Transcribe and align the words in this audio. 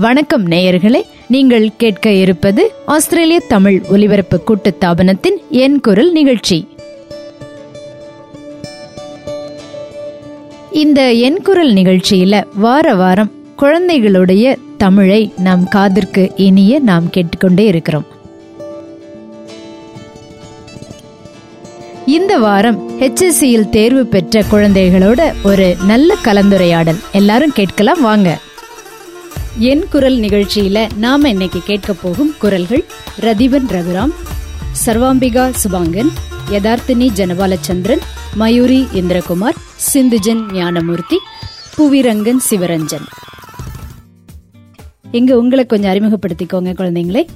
வணக்கம் 0.00 0.46
நேயர்களே. 0.46 1.02
நீங்கள் 1.28 1.70
கேட்க 1.76 2.10
இருப்பது 2.10 2.72
ஆஸ்திரேலிய 2.86 3.42
தமிழ் 3.48 3.82
ஒலிபரப்பு 3.90 4.40
கூட்டுத்தாபனத்தின் 4.46 5.36
என் 5.50 5.80
குரல் 5.80 6.12
நிகழ்ச்சி. 6.12 6.68
இந்த 10.72 11.12
என் 11.12 11.42
குரல் 11.42 11.72
நிகழ்ச்சியில 11.72 12.44
வார 12.54 12.94
வாரம் 12.94 13.30
குழந்தைகளுடைய 13.56 14.56
தமிழை 14.76 15.32
நாம் 15.36 15.68
காதிற்கு 15.68 16.32
இனிய 16.36 16.78
நாம் 16.78 17.10
கேட்டுக்கொண்டே 17.10 17.64
இருக்கிறோம். 17.64 18.06
இந்த 22.06 22.38
வாரம் 22.38 23.00
ஹெச்எஸ்சியில் 23.00 23.68
தேர்வு 23.68 24.06
பெற்ற 24.06 24.44
குழந்தைகளோட 24.52 25.32
ஒரு 25.42 25.76
நல்ல 25.86 26.14
கலந்துரையாடல். 26.24 27.00
எல்லாரும் 27.12 27.52
கேட்கலாம் 27.52 28.02
வாங்க. 28.02 28.38
என் 29.60 29.88
குரல் 29.90 30.16
நிகழ்ச்சியில 30.16 30.88
நாம 30.96 31.28
இன்னைக்கு 31.28 31.60
கேட்க 31.64 31.92
போகும் 31.92 32.34
குரல்கள் 32.38 32.84
ரதிவன் 33.20 33.68
ரகுராம் 33.68 34.12
சர்வாம்பிகா 34.86 35.52
சுபாங்கன் 35.64 36.08
யதார்த்தினி 36.50 37.08
ஜனபாலச்சந்திரன் 37.16 37.98
மயூரி 38.34 38.86
இந்திரகுமார் 38.92 39.56
சிந்துஜன் 39.94 40.52
ஞானமூர்த்தி 40.52 41.18
புவிரங்கன் 41.78 42.36
சிவரஞ்சன். 42.50 43.06
இங்க 45.10 45.38
உங்களை 45.38 45.66
கொஞ்சம் 45.66 45.92
அறிமுகப்படுத்திக்கோங்க 45.92 46.72
குழந்தைங்களே. 46.72 47.26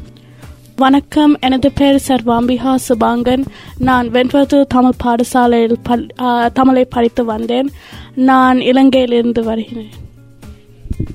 வணக்கம். 0.76 1.38
எனது 1.40 1.72
பெயர் 1.72 2.02
சர்வாம்பிகா 2.08 2.74
சுபாங்கன். 2.88 3.44
நான் 3.78 4.10
வெண்பது 4.10 4.66
தமிழ் 4.66 4.92
பாடசாலையில் 5.04 5.74
பல்- 5.88 6.52
தமிழை 6.52 6.84
படித்து 6.84 7.24
வந்தேன். 7.24 7.70
நான் 8.14 8.58
இலங்கையிலிருந்து 8.58 9.40
வருகிறேன். 9.40 10.02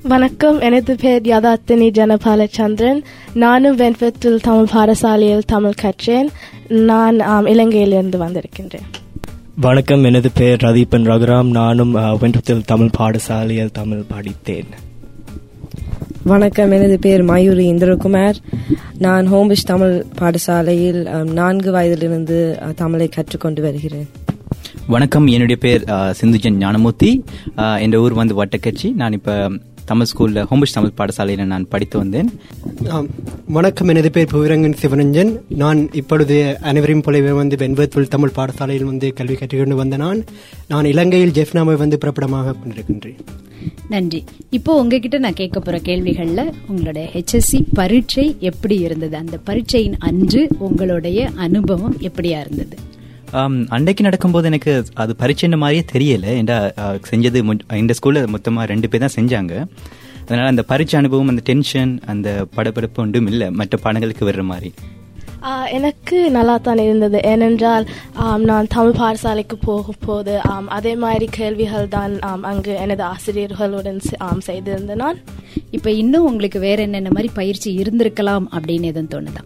வணக்கம். 0.03 0.59
எனது 0.59 0.95
பெயர் 0.95 1.21
யதார்த்தினி 1.21 1.89
ஜனபாலச்சந்திரன். 1.89 3.01
நானும் 3.33 3.75
வெண்பத்தில் 3.75 4.39
தமிழ் 4.39 4.67
பாடசாலையில் 4.73 5.41
தமிழ் 5.45 5.73
கற்றேன். 5.81 6.27
நான் 6.67 7.19
ஆம், 7.19 7.45
இலங்கையிலிருந்து 7.45 8.17
வந்திருக்கின்றேன். 8.17 8.87
வணக்கம். 9.55 10.03
எனது 10.03 10.31
பெயர் 10.31 10.61
ரதீபன் 10.61 11.05
ரகுராம். 11.05 11.49
நானும் 11.49 11.91
வெண்பத்தில் 11.91 12.65
தமிழ் 12.65 12.89
பாடசாலையில் 12.99 13.71
தமிழ் 13.71 14.03
படித்தேன். 14.07 14.67
வணக்கம். 16.23 16.71
எனது 16.71 16.99
பேர் 16.99 17.23
மயூரி 17.23 17.71
இந்திரகுமார். 17.71 18.35
நான் 18.97 19.33
ஹோம்பிஷ் 19.33 19.65
தமிழ் 19.65 20.05
பாடசாலையில் 20.19 21.31
நான்கு 21.31 21.71
வயதிலிருந்து 21.71 22.59
தமிழை 22.75 23.07
கற்றுக்கொண்டு 23.07 23.61
வருகிறேன். 23.61 24.09
வணக்கம். 24.87 25.27
என்னுடைய 25.27 25.55
பேர் 25.55 25.83
சிந்துஜன் 25.91 26.51
ஞானமூர்த்தி. 26.51 27.23
ஆ, 27.57 27.77
என் 27.77 27.95
ஊர் 27.95 28.13
வந்து 28.13 28.45
வட்டக்கட்சி 28.45 28.93
நான் 28.93 29.11
இப்போ 29.11 29.51
தமிழ் 29.91 30.09
ஸ்கூலில் 30.11 30.45
ஹோம்பிஷ் 30.51 30.75
தமிழ் 30.75 30.97
பாடசாலையில் 30.99 31.49
நான் 31.51 31.67
படித்து 31.73 31.97
வந்தேன். 32.01 32.29
வணக்கம் 33.57 33.91
எனது 33.93 34.09
பேர் 34.15 34.31
புவிரங்கன் 34.33 34.75
சிவரஞ்சன். 34.81 35.31
நான் 35.63 35.79
இப்பொழுது 36.01 36.35
அனைவரையும் 36.69 37.05
போலவே 37.05 37.31
வந்து 37.41 37.55
வெண்பத்துள் 37.63 38.11
தமிழ் 38.15 38.35
பாடசாலையில் 38.35 38.89
வந்து 38.91 39.07
கல்வி 39.19 39.37
கற்றுக்கொண்டு 39.39 39.77
வந்த 39.81 39.97
நான். 40.03 40.21
நான் 40.71 40.89
இலங்கையில் 40.93 41.35
ஜெஃப்னாவை 41.39 41.75
வந்து 41.83 41.97
பிறப்பிடமாக 42.03 42.55
கொண்டிருக்கின்றேன். 42.61 43.19
நன்றி. 43.93 44.19
இப்போ 44.57 44.71
உங்ககிட்ட 44.81 45.17
நான் 45.23 45.39
கேட்க 45.39 45.59
போற 45.59 45.77
கேள்விகள்ல 45.87 46.41
உங்களுடைய 46.67 47.05
ஹெச்எஸ்சி 47.13 47.59
பரீட்சை 47.79 48.25
எப்படி 48.51 48.77
இருந்தது? 48.87 49.15
அந்த 49.23 49.37
பரீட்சையின் 49.49 49.97
அன்று 50.09 50.43
உங்களுடைய 50.67 51.29
அனுபவம் 51.47 51.97
எப்படியா 52.09 52.39
இருந்தது? 52.45 52.77
அன்றைக்கு 53.69 54.03
நடக்கும்போது 54.03 54.45
எனக்கு 54.45 54.83
அது 54.93 55.15
பரிச்சை 55.15 55.57
மாதிரியே 55.57 55.83
தெரியல. 55.93 56.25
ஏன்டா 56.39 56.71
ஆ, 56.77 56.97
செஞ்சது 57.11 57.39
இந்த 57.75 57.93
ஸ்கூலில் 57.93 58.27
மொத்தமாக 58.27 58.65
ரெண்டு 58.65 58.89
பேர் 58.89 58.99
தான் 58.99 59.17
செஞ்சாங்க. 59.19 59.53
அதனால 60.23 60.47
அந்த 60.47 60.63
பரீட்சை 60.63 60.99
அனுபவம் 60.99 61.27
அந்த 61.27 61.41
டென்ஷன் 61.45 61.99
அந்த 62.05 62.47
படபடப்பு 62.55 63.01
ஒன்றும் 63.01 63.27
இல்லை. 63.27 63.49
மற்ற 63.49 63.77
பாடங்களுக்கு 63.83 64.29
வர்ற 64.29 64.41
மாதிரி. 64.41 64.71
எனக்கு 65.71 66.29
நல்லா 66.29 66.57
தான் 66.57 66.77
இருந்தது. 66.77 67.21
ஏனென்றால் 67.23 67.85
ஆம், 68.15 68.43
நான் 68.43 68.67
தமிழ் 68.67 68.97
பாடசாலைக்கு 68.99 69.55
போகும் 69.65 70.01
போது 70.05 70.41
ஆம், 70.41 70.67
அதே 70.67 70.95
மாதிரி 70.95 71.25
கேள்விகள் 71.27 71.87
தான் 71.87 72.19
ஆம், 72.19 72.43
அங்கு 72.43 72.73
எனது 72.75 73.03
ஆசிரியர்களுடன் 73.03 74.01
செய்திருந்தேன். 74.39 74.95
நான் 74.95 75.21
இப்ப 75.71 75.91
இன்னும் 75.91 76.25
உங்களுக்கு 76.25 76.59
வேற 76.59 76.81
என்னென்ன 76.81 77.09
மாதிரி 77.09 77.33
பயிற்சி 77.33 77.83
இருந்திருக்கலாம் 77.83 78.47
அப்படின்னு 78.55 78.83
எதுவும் 78.83 79.13
தோணுதா? 79.15 79.43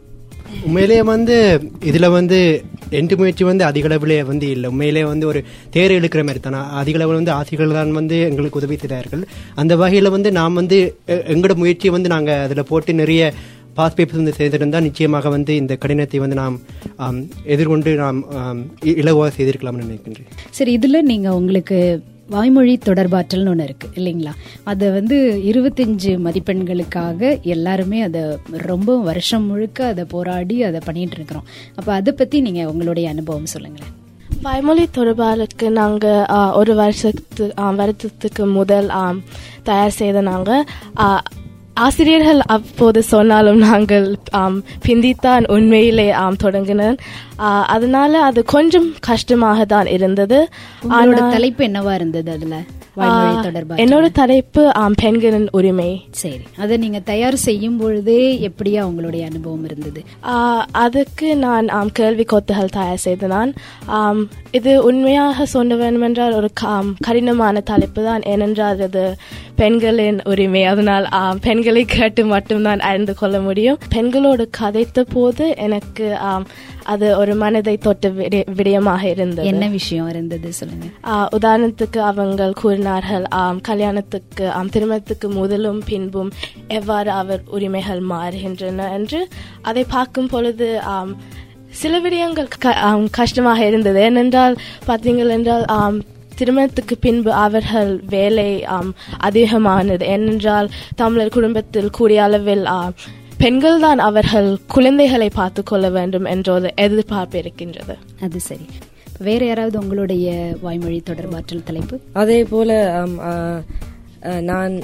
உண்மையிலேயே 0.68 1.02
வந்து 1.14 1.36
இதில் 1.90 2.14
வந்து 2.18 2.40
எண்டு 3.00 3.16
முயற்சி 3.20 3.44
வந்து 3.50 3.64
அதிக 3.70 3.88
அளவிலே 3.90 4.20
வந்து 4.32 4.48
இல்லை. 4.56 4.68
உண்மையிலேயே 4.74 5.06
வந்து 5.12 5.26
ஒரு 5.32 5.40
தேர் 5.76 5.96
இழுக்கிற 5.98 6.22
மாதிரி 6.28 6.42
தான். 6.46 6.58
அதிக 6.82 6.98
அளவில் 7.00 7.20
வந்து 7.22 7.36
ஆசிரியர்கள் 7.38 7.78
தான் 7.80 7.98
வந்து 8.00 8.18
எங்களுக்கு 8.30 8.60
உதவி 8.62 8.78
செய்தார்கள். 8.84 9.24
அந்த 9.64 9.74
வகையில் 9.82 10.16
வந்து 10.16 10.32
நாம் 10.40 10.60
வந்து 10.62 10.80
எங்களோட 11.34 11.56
முயற்சியை 11.64 11.94
வந்து 11.98 12.14
நாங்கள் 12.16 12.44
அதில் 12.46 12.70
போட்டு 12.72 12.94
நிறைய 13.02 13.34
பாஸ் 13.78 13.96
பேப்பர்ஸ் 13.98 14.22
வந்து 14.22 14.38
செய்திருந்தால் 14.40 14.88
நிச்சயமாக 14.88 15.30
வந்து 15.36 15.54
இந்த 15.62 15.74
கடினத்தை 15.84 16.20
வந்து 16.24 16.38
நாம் 16.42 16.58
எதிர்கொண்டு 17.54 17.92
நாம் 18.04 18.20
இலவாக 19.04 19.30
செய்திருக்கலாம்னு 19.38 19.86
நினைக்கின்றேன். 19.86 20.30
சரி 20.58 20.74
இதில் 20.80 21.08
நீங்கள் 21.12 21.38
உங்களுக்கு 21.40 21.80
வாய்மொழி 22.34 22.74
தொடர்பாற்றல்னு 22.86 23.52
ஒன்று 23.54 23.66
இருக்குது 23.70 23.96
இல்லைங்களா? 24.00 24.34
அதை 24.72 24.88
வந்து 24.98 25.18
இருபத்தஞ்சு 25.50 26.12
மதிப்பெண்களுக்காக 26.26 27.22
எல்லாருமே 27.56 28.00
அதை 28.08 28.22
ரொம்ப 28.70 28.96
வருஷம் 29.10 29.48
முழுக்க 29.50 29.80
அதை 29.92 30.06
போராடி 30.14 30.58
அதை 30.70 30.82
பண்ணிட்டு 30.88 31.18
இருக்கிறோம். 31.20 31.48
அப்போ 31.76 31.92
அதை 32.00 32.14
பற்றி 32.14 32.40
நீங்கள் 32.48 32.72
உங்களுடைய 32.74 33.08
அனுபவம் 33.16 33.52
சொல்லுங்களேன். 33.56 33.94
வாய்மொழி 34.46 34.86
தொடர்பாளருக்கு 34.96 35.68
நாங்கள் 35.80 36.26
ஒரு 36.60 36.74
வருஷத்து 36.82 37.46
ஆம், 37.64 37.78
வருடத்துக்கு 37.80 38.46
முதல் 38.58 38.90
தயார் 39.70 39.98
செய்த 40.00 40.22
நாங்கள் 40.32 40.66
ஆசிரியர்கள் 41.74 42.40
அப்போது 42.46 43.04
சொன்னாலும் 43.04 43.58
நாங்கள் 43.58 44.18
பிந்தித்தான் 44.88 45.52
உண்மையிலே 45.52 46.12
ஆம் 46.12 46.36
தொடங்கினேன் 46.44 46.98
ஆ, 47.40 47.66
அதனால 47.66 48.22
அது 48.22 48.44
கொஞ்சம் 48.44 48.96
கஷ்டமாக 49.00 49.66
தான் 49.66 49.86
இருந்தது 49.86 50.50
ஆனா- 50.90 51.30
தலைப்பு 51.30 51.66
என்னவா 51.66 51.94
இருந்தது 51.94 52.32
அதுல? 52.32 52.56
என்னோட 53.76 54.12
தலைப்பு 54.12 54.74
ஆம், 54.74 54.94
பெண்களின் 55.02 55.48
உரிமை. 55.52 56.06
சரி. 56.12 56.40
அதை 56.58 56.78
நீங்க 56.78 57.00
தயார் 57.00 57.36
செய்யும் 57.36 57.78
பொழுதே 57.78 58.52
எப்படியா 58.52 58.82
உங்களுடைய 58.82 59.26
அனுபவம் 59.26 59.64
இருந்தது? 59.64 60.04
அதுக்கு 60.72 61.36
நான் 61.38 61.68
ஆம், 61.68 61.92
கேள்வி 61.92 62.24
கொத்துகள் 62.24 62.70
தயார் 62.70 62.98
செய்து 62.98 63.28
நான். 63.28 63.54
இது 64.54 64.84
உண்மையாக 64.84 65.46
சொல்ல 65.46 65.76
வேண்டுமென்றால் 65.76 66.34
ஒரு 66.34 66.50
க- 66.54 66.68
ஆம், 66.68 66.96
கடினமான 67.00 67.60
தலைப்பு 67.60 68.04
தான் 68.04 68.22
ஏனென்றால் 68.22 68.80
அது 68.80 69.16
பெண்களின் 69.56 70.20
உரிமை. 70.24 70.64
அதனால் 70.64 71.08
பெண்களை 71.42 71.86
கேட்டு 71.86 72.26
மட்டும்தான் 72.26 72.80
அறிந்து 72.80 73.16
கொள்ள 73.16 73.40
முடியும். 73.40 73.78
பெண்களோடு 73.90 74.50
கதைத்த 74.52 75.04
போது 75.04 75.54
எனக்கு 75.58 76.16
ஆம், 76.18 76.48
அது 76.84 77.18
ஒரு 77.18 77.36
மனதை 77.36 77.78
தொட்ட 77.78 78.10
விடய- 78.10 78.46
விடயமாக 78.56 79.04
இருந்தது. 79.04 79.48
என்ன 79.48 79.68
விஷயம் 79.68 80.10
இருந்தது 80.10 80.54
சொல்லுங்க. 80.54 80.86
உதாரணத்துக்கு 81.40 81.98
அவங்க 81.98 82.52
கூறினார்கள் 82.62 83.24
ஆம், 83.24 83.62
கல்யாணத்துக்கு 83.62 84.52
ஆம், 84.52 84.70
திருமணத்துக்கு 84.70 85.30
முதலும் 85.30 85.82
பின்பும் 85.86 86.32
எவ்வாறு 86.68 87.12
அவர் 87.12 87.42
உரிமைகள் 87.48 88.02
மாறுகின்றன 88.02 88.92
என்று. 88.92 89.28
அதை 89.62 89.84
பார்க்கும் 89.84 90.28
பொழுது 90.28 90.82
ஆம், 90.82 91.18
சில 91.74 92.00
விடயங்கள் 92.00 92.50
கஷ்டமாக 93.12 93.66
இருந்தது. 93.66 94.00
ஏனென்றால் 94.02 94.56
பார்த்தீங்கள் 94.88 95.30
என்றால் 95.30 95.66
ஆம், 95.70 96.00
திருமணத்துக்கு 96.36 96.98
பின்பு 96.98 97.32
அவர்கள் 97.46 97.92
வேலை 98.10 98.50
ஆம், 98.76 98.92
அதிகமானது. 99.20 100.06
ஏனென்றால் 100.06 100.70
தமிழர் 100.96 101.30
குடும்பத்தில் 101.30 101.90
கூடிய 101.90 102.24
அளவில் 102.24 102.66
பெண்கள் 103.38 103.80
தான் 103.80 104.00
அவர்கள் 104.00 104.50
குழந்தைகளை 104.68 105.30
பார்த்து 105.30 105.62
கொள்ள 105.64 105.90
வேண்டும் 105.90 106.26
என்ற 106.26 106.54
ஒரு 106.54 106.70
எதிர்பார்ப்பு 106.76 107.38
இருக்கின்றது. 107.38 107.96
அது 108.22 108.40
சரி. 108.40 108.68
வேற 109.20 109.42
யாராவது 109.46 109.78
உங்களுடைய 109.80 110.28
வாய்மொழி 110.62 111.04
தொடர்பாற்றல் 111.10 111.64
தலைப்பு? 111.64 111.96
அதே 112.14 112.44
போல 112.44 112.70
நான் 114.24 114.80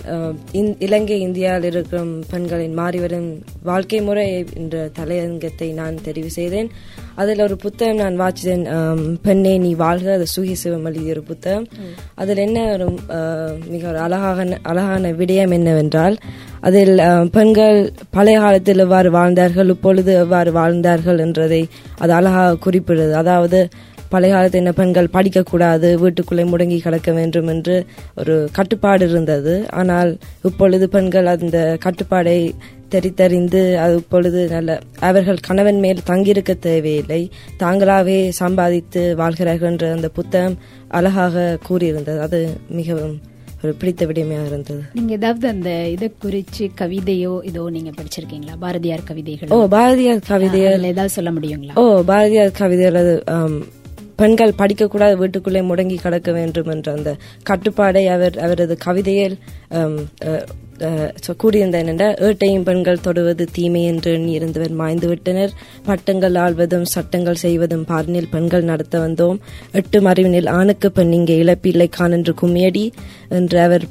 இந்- 0.51 0.75
இலங்கை 0.79 1.19
இந்தியாவில் 1.19 1.71
இருக்கும் 1.71 2.23
பெண்களின் 2.29 2.77
மாறிவரும் 2.77 3.41
வாழ்க்கை 3.63 4.01
முறை 4.01 4.45
என்ற 4.55 4.89
தலையங்கத்தை 4.93 5.71
நான் 5.71 5.97
தெரிவு 6.05 6.25
செய்தேன். 6.25 6.69
அதில் 7.15 7.41
ஒரு 7.41 7.55
புத்தகம் 7.55 7.95
நான் 7.95 8.19
வாசித்தேன். 8.19 9.15
பெண்ணே 9.21 9.57
நீ 9.57 9.73
வாழ்க. 9.73 10.13
அது 10.13 10.25
சுகி 10.37 10.51
சிவம் 10.51 10.85
எழுதிய 10.85 11.09
ஒரு 11.09 11.23
புத்தகம். 11.23 11.67
அதில் 12.15 12.37
என்ன 12.37 12.71
ஒரு 12.71 12.93
மிக 13.67 13.87
ஒரு 13.89 13.97
அழகான 13.97 14.59
அழகான 14.61 15.11
விடயம் 15.11 15.51
என்னவென்றால் 15.51 16.17
அதில் 16.59 17.01
பெண்கள் 17.31 17.91
பழைய 18.09 18.39
காலத்தில் 18.39 18.77
எவ்வாறு 18.77 19.11
வாழ்ந்தார்கள் 19.11 19.69
இப்பொழுது 19.69 20.13
எவ்வாறு 20.13 20.51
வாழ்ந்தார்கள் 20.51 21.17
என்றதை 21.17 21.67
அது 21.97 22.13
அழகாக 22.13 22.69
குறிப்பிடுது. 22.69 23.11
அதாவது 23.11 23.67
பழைய 24.13 24.33
காலத்து 24.33 24.59
என்ன 24.61 24.71
பெண்கள் 24.79 25.13
படிக்கக்கூடாது 25.15 25.89
வீட்டுக்குள்ளே 26.03 26.45
முடங்கி 26.51 26.77
கிடக்க 26.85 27.11
வேண்டும் 27.19 27.49
என்று 27.53 27.77
ஒரு 28.21 28.35
கட்டுப்பாடு 28.57 29.05
இருந்தது. 29.09 29.53
ஆனால் 29.81 30.11
இப்பொழுது 30.49 30.87
பெண்கள் 30.97 31.31
அந்த 31.33 31.61
கட்டுப்பாடை 31.85 32.37
தெரித்தறிந்து 32.93 33.61
அது 33.83 33.95
இப்பொழுது 34.01 34.39
நல்ல 34.53 34.79
அவர்கள் 35.07 35.45
கணவன் 35.47 35.81
மேல் 35.83 36.05
தங்கியிருக்க 36.09 36.53
தேவையில்லை. 36.67 37.21
தாங்களாகவே 37.63 38.19
சம்பாதித்து 38.41 39.01
வாழ்கிறார்கள் 39.21 39.71
என்ற 39.73 39.91
அந்த 39.97 40.09
புத்தகம் 40.19 40.59
அழகாக 40.99 41.57
கூறியிருந்தது. 41.67 42.19
அது 42.27 42.39
மிகவும் 42.79 43.15
ஒரு 43.63 43.71
பிடித்த 43.79 44.03
விடயமாக 44.09 44.49
இருந்தது. 44.49 44.81
நீங்க 44.97 45.13
ஏதாவது 45.19 45.45
அந்த 45.53 45.69
இதை 45.95 46.07
குறிச்சு 46.23 46.65
கவிதையோ 46.81 47.33
இதோ 47.49 47.63
நீங்க 47.75 47.91
படிச்சிருக்கீங்களா? 47.97 48.53
பாரதியார் 48.61 49.09
கவிதைகள்? 49.09 49.51
ஓ 49.55 49.57
பாரதியார் 49.73 50.29
கவிதைகள். 50.29 50.85
ஏதாவது 50.93 51.17
சொல்ல 51.17 51.31
முடியுங்களா? 51.37 51.75
ஓ 51.81 51.83
பாரதியார் 52.11 52.59
கவிதைகள் 52.61 53.01
அது 53.01 53.15
பெண்கள் 54.19 54.57
படிக்கக்கூடாது 54.57 55.13
வீட்டுக்குள்ளே 55.15 55.61
முடங்கி 55.61 55.97
கிடக்க 55.97 56.29
வேண்டும் 56.31 56.69
என்ற 56.69 56.89
அந்த 56.91 57.11
கட்டுப்பாடை 57.49 58.03
அவர் 58.07 58.37
அவரது 58.37 58.77
கவிதையில் 58.77 59.37
என்னென்றால் 60.79 62.15
ஏட்டையும் 62.19 62.63
பெண்கள் 62.63 63.01
தொடுவது 63.01 63.45
தீமை 63.51 63.83
என்று 63.83 64.31
இருந்தவர் 64.31 64.71
மாய்ந்து 64.71 65.07
விட்டனர். 65.07 65.53
பட்டங்கள் 65.85 66.35
ஆள்வதும் 66.35 66.85
சட்டங்கள் 66.85 67.35
செய்வதும் 67.35 67.85
பார்னில் 67.85 68.29
பெண்கள் 68.31 68.63
நடத்த 68.63 68.99
வந்தோம். 68.99 69.39
எட்டு 69.71 70.01
மறைவினில் 70.01 70.49
ஆணுக்கு 70.49 70.91
பெண் 70.91 71.11
இங்கே 71.11 71.43
இழப்பில்லை 71.43 71.89
காணென்று 71.99 72.33
கும்மியடி 72.41 72.91
என்று 73.29 73.59
அவர் 73.59 73.85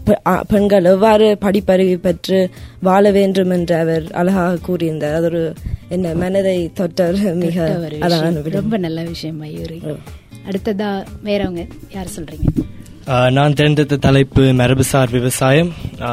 பெண்கள் 0.49 0.85
எவ்வாறு 0.85 1.37
படிப்பறிவு 1.41 1.97
பெற்று 1.99 2.51
வாழ 2.81 3.11
வேண்டும் 3.11 3.51
என்று 3.51 3.75
அவர் 3.75 4.05
அழகாக 4.13 4.59
கூறியிருந்தார். 4.69 5.15
அது 5.15 5.25
ஒரு 5.25 5.43
என்ன 5.89 6.15
மனதை 6.15 6.71
தொட்டவர் 6.81 7.35
மிக. 7.43 7.57
ரொம்ப 8.51 8.77
நல்ல 8.77 9.03
விஷயம் 9.03 9.37
மயூரி. 9.37 9.81
அடுத்ததா 10.51 10.89
வேறவங்க 11.25 11.63
யார் 11.91 12.15
சொல்றீங்க? 12.17 12.47
நான் 13.37 13.55
தேர்ந்தெடுத்த 13.59 13.97
தலைப்பு 14.07 14.43
மரபுசார் 14.59 15.13
விவசாயம். 15.17 15.71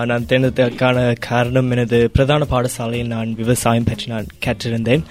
நான் 0.10 0.28
தேர்ந்தெடுத்ததற்கான 0.30 0.98
காரணம் 1.26 1.72
எனது 1.74 1.98
பிரதான 2.16 2.46
பாடசாலையில் 2.52 3.12
நான் 3.14 3.30
விவசாயம் 3.42 3.88
பற்றி 3.90 4.06
நான் 4.12 4.30
கேட்டிருந்தேன். 4.46 5.04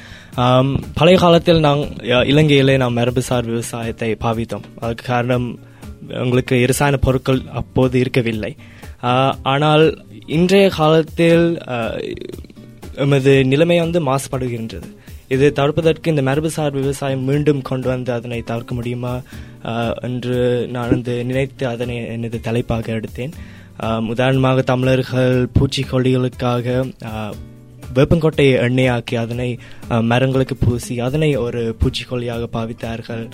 பழைய 0.99 1.17
காலத்தில் 1.25 1.61
நான் 1.67 1.83
இலங்கையிலே 2.31 2.77
நாம் 2.83 2.97
மரபுசார் 3.01 3.51
விவசாயத்தை 3.53 4.11
பாவித்தோம். 4.25 4.67
அதுக்கு 4.83 5.07
காரணம் 5.13 5.47
உங்களுக்கு 6.25 6.55
இரசாயன 6.65 7.01
பொருட்கள் 7.07 7.43
அப்போது 7.61 7.99
இருக்கவில்லை. 8.05 8.53
ஆனால் 9.55 9.85
இன்றைய 10.39 10.67
காலத்தில் 10.81 11.47
எமது 13.05 13.35
நிலைமை 13.53 13.79
வந்து 13.87 14.01
மாசுபடுகின்றது. 14.11 14.91
இதை 15.35 15.49
தடுப்பதற்கு 15.51 16.13
இந்த 16.13 16.23
மரபுசார் 16.23 16.79
விவசாயம் 16.81 17.27
மீண்டும் 17.31 17.63
கொண்டு 17.71 17.89
வந்து 17.89 18.11
அதனை 18.19 18.39
தவிர்க்க 18.43 18.75
முடியுமா? 18.75 19.15
என்று 20.09 20.39
நான் 20.75 20.93
வந்து 20.95 21.15
நினைத்து 21.25 21.67
அதனை 21.75 21.97
எனது 22.17 22.41
தலைப்பாக 22.41 22.93
எடுத்தேன். 22.97 23.35
உதாரணமாக 24.09 24.63
தமிழர்கள் 24.73 25.37
பூச்சிக்கொல்லிகளுக்காக 25.59 26.67
வேப்பங்கோட்டையை 27.97 28.55
எண்ணெயாக்கி 28.67 29.15
அதனை 29.23 29.49
மரங்களுக்கு 30.11 30.57
பூசி 30.65 30.95
அதனை 31.07 31.31
ஒரு 31.45 31.63
பூச்சிக்கொல்லியாக 31.81 32.49
பாவித்தார்கள். 32.57 33.25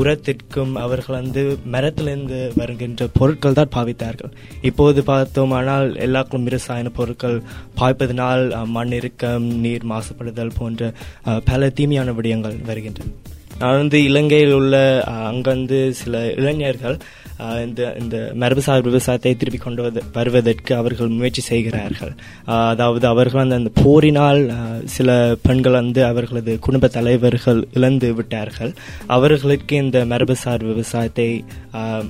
உரத்திற்கும் 0.00 0.74
அவர்கள் 0.84 1.18
வந்து 1.20 1.44
மரத்திலிருந்து 1.74 2.40
வருகின்ற 2.60 3.08
பொருட்கள் 3.18 3.58
தான் 3.60 3.74
பாவித்தார்கள். 3.76 4.32
இப்போது 4.70 5.02
பார்த்தோமானால் 5.10 5.88
எல்லாருக்கும் 6.06 6.48
இரசாயன 6.52 6.92
பொருட்கள் 7.00 7.38
பாய்ப்பதனால் 7.80 8.44
மண் 8.76 8.94
இறுக்கம் 9.00 9.48
நீர் 9.66 9.90
மாசுபடுதல் 9.92 10.56
போன்ற 10.60 10.92
பல 11.50 11.70
தீமையான 11.80 12.10
விடயங்கள் 12.20 12.58
வருகின்றன. 12.70 13.10
நான் 13.60 13.80
வந்து 13.80 13.98
இலங்கையில் 14.10 14.54
உள்ள 14.58 14.76
அங்கந்து 15.30 15.78
சில 15.98 16.20
இளைஞர்கள் 16.38 16.96
இந்த 17.42 17.96
இந்த 18.00 18.32
மரபுசார் 18.40 18.82
விவசாயத்தை 18.82 19.36
திருப்பி 19.36 19.58
கொண்டு 19.58 19.90
வந்து- 19.90 20.02
வருவதற்கு 20.12 20.74
அவர்கள் 20.74 21.08
முயற்சி 21.08 21.40
செய்கிறார்கள். 21.40 22.14
அதாவது 22.44 23.06
அவர்கள் 23.06 23.42
அந்த 23.42 23.54
அந்த 23.54 23.70
போரினால் 23.82 24.52
சில 24.84 25.34
பெண்கள் 25.42 25.72
வந்து 25.72 26.04
அவர்களது 26.04 26.58
குடும்ப 26.58 26.88
தலைவர்கள் 26.88 27.66
இழந்து 27.72 28.14
விட்டார்கள். 28.14 28.74
அவர்களுக்கு 29.06 29.76
இந்த 29.76 30.04
மரபுசார் 30.04 30.64
விவசாயத்தை 30.64 31.44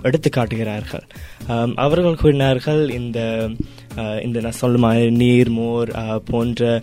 எடுத்து 0.02 0.31
காட்டுகிறார்கள். 0.31 1.02
அவர்கள் 1.75 2.17
கூறினார்கள் 2.17 2.90
இந்த 2.90 3.49
இந்த 3.96 4.40
நான் 4.40 4.52
சொல்லுமா 4.60 4.78
மாதிரி 4.78 5.10
நீர் 5.10 5.50
மோர் 5.50 6.22
போன்ற 6.24 6.82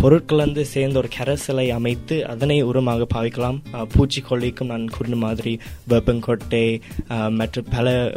பொருட்கள் 0.00 0.38
வந்து 0.38 0.64
சேர்ந்த 0.64 0.98
ஒரு 0.98 1.08
கரைசலை 1.18 1.68
அமைத்து 1.68 2.26
அதனை 2.26 2.64
உரமாக 2.64 3.04
பாவிக்கலாம். 3.14 3.60
பூச்சிக்கொல்லிக்கும் 3.72 4.64
நான் 4.64 4.88
கூறின 4.88 5.16
மாதிரி 5.16 5.58
வேப்பங்கொட்டை 5.88 6.80
மற்ற 7.30 7.62
பல 7.62 8.12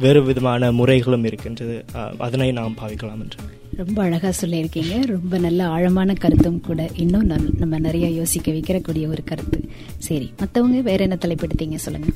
வேறு 0.00 0.24
விதமான 0.24 0.72
முறைகளும் 0.72 1.24
இருக்கின்றது. 1.24 1.84
அதனை 2.18 2.52
நாம் 2.52 2.76
பாவிக்கலாம் 2.82 3.22
என்று. 3.22 3.38
ரொம்ப 3.76 4.02
அழகாக 4.02 4.46
சொல்லியிருக்கீங்க. 4.46 5.06
ரொம்ப 5.06 5.38
நல்ல 5.38 5.66
ஆழமான 5.66 6.12
கருத்தும் 6.12 6.60
கூட. 6.60 6.90
இன்னும் 6.94 7.30
நல்- 7.30 7.58
நம்ம 7.58 7.78
நிறைய 7.78 8.10
யோசிக்க 8.10 8.52
வைக்கிறக்கூடிய 8.52 9.08
ஒரு 9.08 9.24
கருத்து. 9.24 9.68
சரி 9.98 10.32
மற்றவங்க 10.38 10.82
வேற 10.82 11.02
என்ன 11.02 11.18
தலைப்படுத்தீங்க 11.26 11.74
சொல்லுங்கள் 11.74 12.14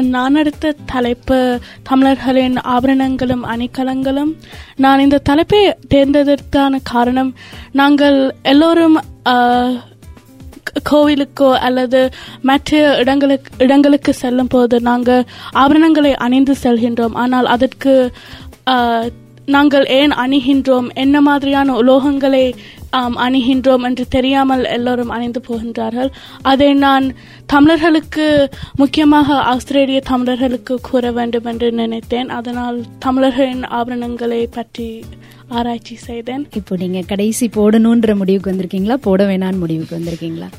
நான் 0.00 0.34
அடுத்த 0.34 0.74
தலைப்பு 0.86 1.58
தமிழர்களின் 1.82 2.56
ஆபரணங்களும் 2.60 3.44
அணிகலங்களும் 3.44 4.32
நான் 4.76 4.98
இந்த 4.98 5.18
தலைப்பை 5.18 5.76
தேர்ந்ததற்கான 5.94 6.80
காரணம் 6.82 7.34
நாங்கள் 7.72 8.34
எல்லோரும் 8.42 9.00
கோவிலுக்கோ 10.90 11.50
அல்லது 11.52 12.10
மற்ற 12.42 12.96
இடங்களுக்கு 12.98 13.52
இடங்களுக்கு 13.58 14.12
செல்லும் 14.12 14.46
போது 14.46 14.80
நாங்கள் 14.80 15.26
ஆபரணங்களை 15.52 16.14
அணிந்து 16.14 16.54
செல்கின்றோம். 16.62 17.14
ஆனால் 17.14 17.46
அதற்கு 17.46 18.12
நாங்கள் 19.46 19.86
ஏன் 19.86 20.10
அணிகின்றோம்? 20.10 20.88
என்ன 20.94 21.20
மாதிரியான 21.20 21.74
உலோகங்களை 21.74 22.54
ஆம், 22.98 23.16
அணிகின்றோம் 23.16 23.84
என்று 23.88 24.04
தெரியாமல் 24.08 24.64
எல்லோரும் 24.76 25.12
அணிந்து 25.16 25.40
போகின்றார்கள். 25.48 26.10
அதை 26.42 26.68
நான் 26.74 27.06
தமிழர்களுக்கு 27.46 28.26
முக்கியமாக 28.76 29.38
ஆஸ்திரேலிய 29.52 30.00
தமிழர்களுக்கு 30.00 30.74
கூற 30.90 31.12
வேண்டும் 31.18 31.44
என்று 31.44 31.72
நினைத்தேன். 31.72 32.30
அதனால் 32.38 32.78
தமிழர்களின் 32.98 33.64
ஆபரணங்களை 33.80 34.42
பற்றி 34.58 34.88
ஆராய்ச்சி 35.48 35.96
செய்தேன். 36.08 36.44
இப்போ 36.54 36.76
நீங்க 36.76 37.00
கடைசி 37.12 37.48
போடணும்ன்ற 37.56 38.16
முடிவுக்கு 38.16 38.52
வந்திருக்கீங்களா? 38.52 38.98
போட 39.08 39.24
வேணான்னு 39.24 39.62
முடிவுக்கு 39.64 39.98
வந்திருக்கீங்களா? 39.98 40.50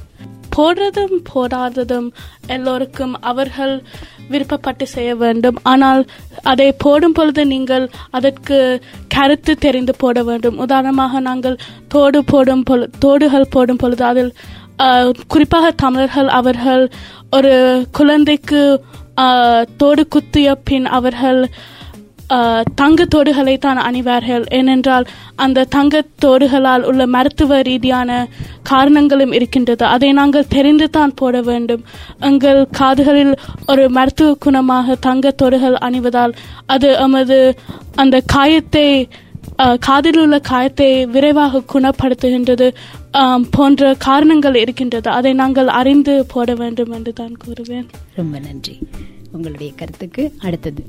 போடுறதும் 0.58 1.16
போடாததும் 1.34 2.08
எல்லோருக்கும் 2.48 3.16
அவர்கள் 3.32 3.74
விருப்பப்பட்டு 4.32 4.86
செய்ய 4.96 5.12
வேண்டும். 5.16 5.58
ஆனால் 5.64 6.02
அதை 6.52 6.68
போடும் 6.86 7.16
பொழுது 7.18 7.46
நீங்கள் 7.54 7.86
அதற்கு 8.10 8.58
கருத்து 9.08 9.56
தெரிந்து 9.66 9.96
போட 10.04 10.24
வேண்டும். 10.24 10.58
உதாரணமாக 10.58 11.20
நாங்கள் 11.30 11.58
தோடு 11.88 12.22
போடும் 12.24 12.64
பொழு 12.64 12.90
தோடுகள் 13.00 13.52
போடும் 13.56 13.82
பொழுது 13.84 14.06
அதில் 14.12 14.34
குறிப்பாக 15.28 15.72
தமிழர்கள் 15.84 16.30
அவர்கள் 16.40 16.84
ஒரு 17.32 17.54
குழந்தைக்கு 17.92 18.62
தோடு 19.78 20.04
குத்திய 20.08 20.56
பின் 20.70 20.88
அவர்கள் 20.98 21.40
தங்க 22.76 23.06
தோடுகளை 23.16 23.54
தான் 23.58 23.80
அணிவார்கள். 23.88 24.44
ஏனென்றால் 24.50 25.06
அந்த 25.44 25.66
தங்கத் 25.76 26.14
தோடுகளால் 26.26 26.86
உள்ள 26.90 27.04
மருத்துவ 27.16 27.60
ரீதியான 27.62 28.12
காரணங்களும் 28.72 29.32
இருக்கின்றது. 29.32 29.86
அதை 29.86 30.10
நாங்கள் 30.12 30.48
தெரிந்து 30.48 30.88
தான் 30.90 31.14
போட 31.14 31.42
வேண்டும். 31.42 31.84
எங்கள் 32.20 32.60
காதுகளில் 32.72 33.34
ஒரு 33.68 33.84
மருத்துவ 33.90 34.38
குணமாக 34.46 34.96
தங்கத் 35.00 35.38
தோடுகள் 35.38 35.78
அணிவதால் 35.82 36.34
அது 36.66 36.90
எமது 37.06 37.38
அந்த 37.96 38.22
காயத்தை 38.26 39.08
காதில் 39.80 40.20
உள்ள 40.20 40.40
காயத்தை 40.40 40.90
விரைவாக 41.06 41.62
குணப்படுத்துகின்றது 41.74 42.68
போன்ற 43.52 43.94
காரணங்கள் 44.00 44.56
இருக்கின்றது. 44.56 45.10
அதை 45.10 45.34
நாங்கள் 45.34 45.68
அறிந்து 45.82 46.14
போட 46.34 46.54
வேண்டும் 46.54 46.92
என்று 46.92 47.14
தான் 47.14 47.38
கூறுவேன். 47.44 47.88
ரொம்ப 48.16 48.40
நன்றி. 48.40 48.76
உங்களுடைய 49.32 49.72
கருத்துக்கு 49.76 50.24
அடுத்தது 50.42 50.84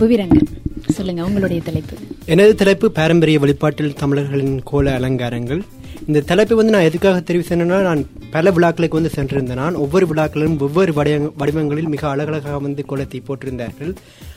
புவிரங்கன். 0.00 0.48
சொல்லுங்க 0.88 1.22
உங்களுடைய 1.24 1.62
தலைப்பு. 1.62 1.96
எனது 2.26 2.54
தலைப்பு 2.54 2.90
பாரம்பரிய 2.90 3.38
வழிபாட்டில் 3.38 3.98
தமிழர்களின் 4.02 4.60
கோல 4.64 4.94
அலங்காரங்கள். 4.94 5.62
இந்த 6.06 6.20
தலைப்பை 6.20 6.56
வந்து 6.56 6.72
நான் 6.72 6.82
எதுக்காக 6.82 7.32
தெரிவு 7.32 7.42
செய்யணும்னா 7.48 7.82
நான் 7.82 8.06
பல 8.30 8.50
விழாக்களுக்கு 8.50 9.00
வந்து 9.00 9.10
சென்றிருந்தேன். 9.16 9.54
நான் 9.54 9.74
ஒவ்வொரு 9.74 10.06
விழாக்களிலும் 10.06 10.58
ஒவ்வொரு 10.58 10.92
வடிவ- 10.92 11.32
வடிவங்களில் 11.36 11.88
மிக 11.88 12.08
அழகழகாக 12.08 12.58
வந்து 12.58 12.84
கோலத்தை 12.84 13.22
போட்டிருந்தார்கள். 13.28 13.94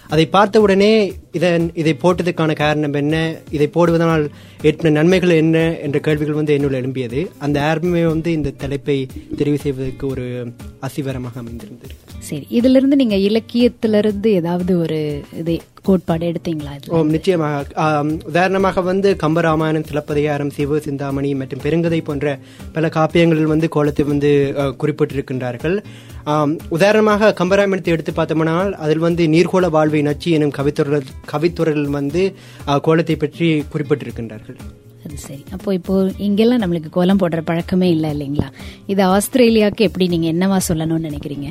அதை 0.09 0.25
பார்த்த 0.25 0.61
உடனே 0.61 1.13
இதன் 1.31 1.71
இதை 1.73 1.97
போட்டதுக்கான 2.03 2.55
காரணம் 2.55 2.93
என்ன? 2.93 3.35
இதை 3.51 3.69
போடுவதனால் 3.75 4.29
ஏற்பட்ட 4.61 4.89
நன்மைகள் 4.89 5.29
என்ன? 5.29 5.77
என்ற 5.77 5.99
கேள்விகள் 5.99 6.33
வந்து 6.33 6.53
என்னுள் 6.53 6.81
எழும்பியது. 6.81 7.27
அந்த 7.37 7.61
ஆர்வமே 7.61 8.05
வந்து 8.05 8.31
இந்த 8.31 8.49
தலைப்பை 8.49 9.07
தெரிவு 9.37 9.55
செய்வதற்கு 9.55 10.07
ஒரு 10.07 10.53
அசிவரமாக 10.87 11.35
அமைந்திருந்தது. 11.41 11.93
சரி 12.29 12.45
இதுல 12.59 12.79
இருந்து 12.79 12.99
நீங்க 13.01 13.17
இலக்கியத்திலிருந்து 13.29 14.29
ஏதாவது 14.39 14.73
ஒரு 14.83 14.99
இது 15.41 15.53
கோட்பாடு 15.87 16.25
எடுத்தீங்களா? 16.31 16.73
ஓ 16.95 16.97
நிச்சயமாக. 17.15 17.85
உதாரணமாக 18.31 18.81
வந்து 18.89 19.09
கம்பராமாயணம் 19.23 19.87
சிலப்பதிகாரம் 19.89 20.51
சிவ 20.57 20.79
சிந்தாமணி 20.87 21.31
மற்றும் 21.39 21.63
பெருங்கதை 21.63 21.99
போன்ற 22.09 22.35
பல 22.75 22.89
காப்பியங்களில் 22.97 23.51
வந்து 23.53 23.69
கோலத்தை 23.75 24.05
வந்து 24.11 24.31
குறிப்பிட்டிருக்கின்றார்கள். 24.83 25.77
உதாரணமாக 26.77 27.33
கம்பராமாயணத்தை 27.39 27.95
எடுத்து 27.95 28.13
பார்த்தோம்னால் 28.19 28.71
அதில் 28.85 29.05
வந்து 29.07 29.25
நீர்கோள 29.35 29.69
வாழ்வை 29.77 30.03
நச்சு 30.09 30.31
எனும் 30.37 30.55
கவித்துறல் 30.59 31.09
கவித்துறையில் 31.33 31.97
வந்து 31.99 32.23
கோலத்தை 32.87 33.17
பற்றி 33.25 33.49
குறிப்பிட்டிருக்கின்றார்கள். 33.73 34.59
அது 35.11 35.21
சரி 35.27 35.43
அப்போ 35.55 35.69
இப்போ 35.77 35.93
இங்கெல்லாம் 36.17 36.61
நம்மளுக்கு 36.61 36.89
கோலம் 36.97 37.19
போடுற 37.21 37.39
பழக்கமே 37.49 37.87
இல்லை 37.89 38.09
இல்லைங்களா? 38.15 38.47
இது 38.87 39.01
ஆஸ்திரேலியாவுக்கு 39.15 39.87
எப்படி 39.87 40.05
நீங்க 40.13 40.27
என்னவா 40.33 40.57
சொல்லணும்னு 40.67 41.07
நினைக்கிறீங்க? 41.09 41.47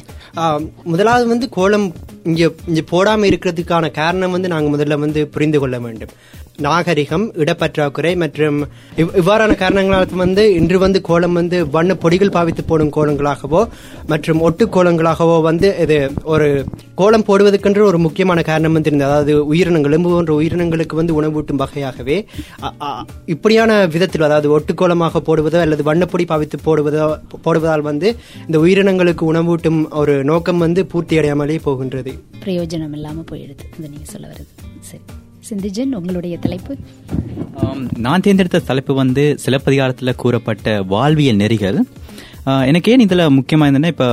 முதலாவது 0.92 1.26
வந்து 1.32 1.48
கோலம் 1.58 1.86
இங்க 2.24 2.42
இங்க 2.70 2.82
போடாம 2.92 3.28
இருக்கிறதுக்கான 3.30 3.90
காரணம் 4.00 4.34
வந்து 4.36 4.52
நாங்க 4.54 4.68
முதல்ல 4.76 4.98
வந்து 5.04 5.22
புரிந்து 5.28 5.60
கொள்ள 5.60 5.78
வேண்டும். 5.78 6.14
நாகரிகம் 6.60 7.24
இடப்பற்றாக்குறை 7.36 8.12
மற்றும் 8.16 8.58
இவ்- 8.96 9.14
இவ்வாறான 9.16 9.54
காரணங்களால் 9.56 9.88
வந்து 10.22 10.42
இன்று 10.54 10.78
வந்து 10.78 11.00
கோலம் 11.02 11.32
வந்து 11.32 11.58
வண்ண 11.70 11.94
பொடிகள் 12.02 12.32
பாவித்து 12.32 12.64
போடும் 12.64 12.92
கோலங்களாகவோ 12.92 13.62
மற்றும் 14.06 14.40
ஒட்டு 14.40 14.66
கோலங்களாகவோ 14.68 15.36
வந்து 15.42 15.70
இது 15.78 15.98
ஒரு 16.26 16.48
கோலம் 16.94 17.26
போடுவதற்கென்று 17.26 17.82
ஒரு 17.84 17.98
முக்கியமான 17.98 18.42
காரணம் 18.42 18.72
வந்து 18.72 18.88
இருந்தது. 18.88 19.10
அதாவது 19.10 19.32
உயிரினங்கள் 19.46 19.90
எலும்பு 19.90 20.10
போன்ற 20.10 20.32
உயிரினங்களுக்கு 20.34 20.94
வந்து 20.94 21.14
உணவூட்டும் 21.18 21.60
வகையாகவே 21.60 22.16
இப்படியான 23.26 23.58
விதத்தில் 23.86 24.22
அதாவது 24.22 24.48
ஒட்டுக்கோலமாக 24.50 25.22
போடுவதோ 25.26 25.60
அல்லது 25.60 25.82
வண்ணப்பொடி 25.84 26.26
பாவித்து 26.26 26.58
போடுவதோ 26.64 27.06
போடுவதால் 27.42 27.80
வந்து 27.82 28.08
இந்த 28.46 28.58
உயிரினங்களுக்கு 28.60 29.24
உணவூட்டும் 29.32 29.80
ஒரு 29.94 30.24
நோக்கம் 30.24 30.58
வந்து 30.58 30.86
பூர்த்தி 30.86 31.18
அடையாமலே 31.18 31.58
போகின்றது. 31.60 32.12
பிரயோஜனம் 32.44 32.92
இல்லாமல் 32.92 33.28
போயிடுது. 33.30 33.64
அது 33.74 33.88
நீங்க 33.88 34.08
சொல்ல 34.08 34.26
வருது 34.28 34.52
சரி. 34.82 35.02
சிந்திஜன் 35.50 35.96
உங்களுடைய 35.98 36.34
தலைப்பு? 36.44 36.72
நான் 38.06 38.24
தேர்ந்தெடுத்த 38.26 38.66
தலைப்பு 38.70 38.92
வந்து 39.02 39.24
சிலப்பதிகாரத்தில் 39.44 40.18
கூறப்பட்ட 40.22 40.76
வாழ்வியல் 40.94 41.40
நெறிகள். 41.42 41.78
எனக்கு 42.70 42.90
ஏன் 42.92 43.04
இதில் 43.04 43.22
முக்கியமாக 43.36 43.66
இருந்ததுன்னா 43.68 43.90
இப்போ 43.94 44.06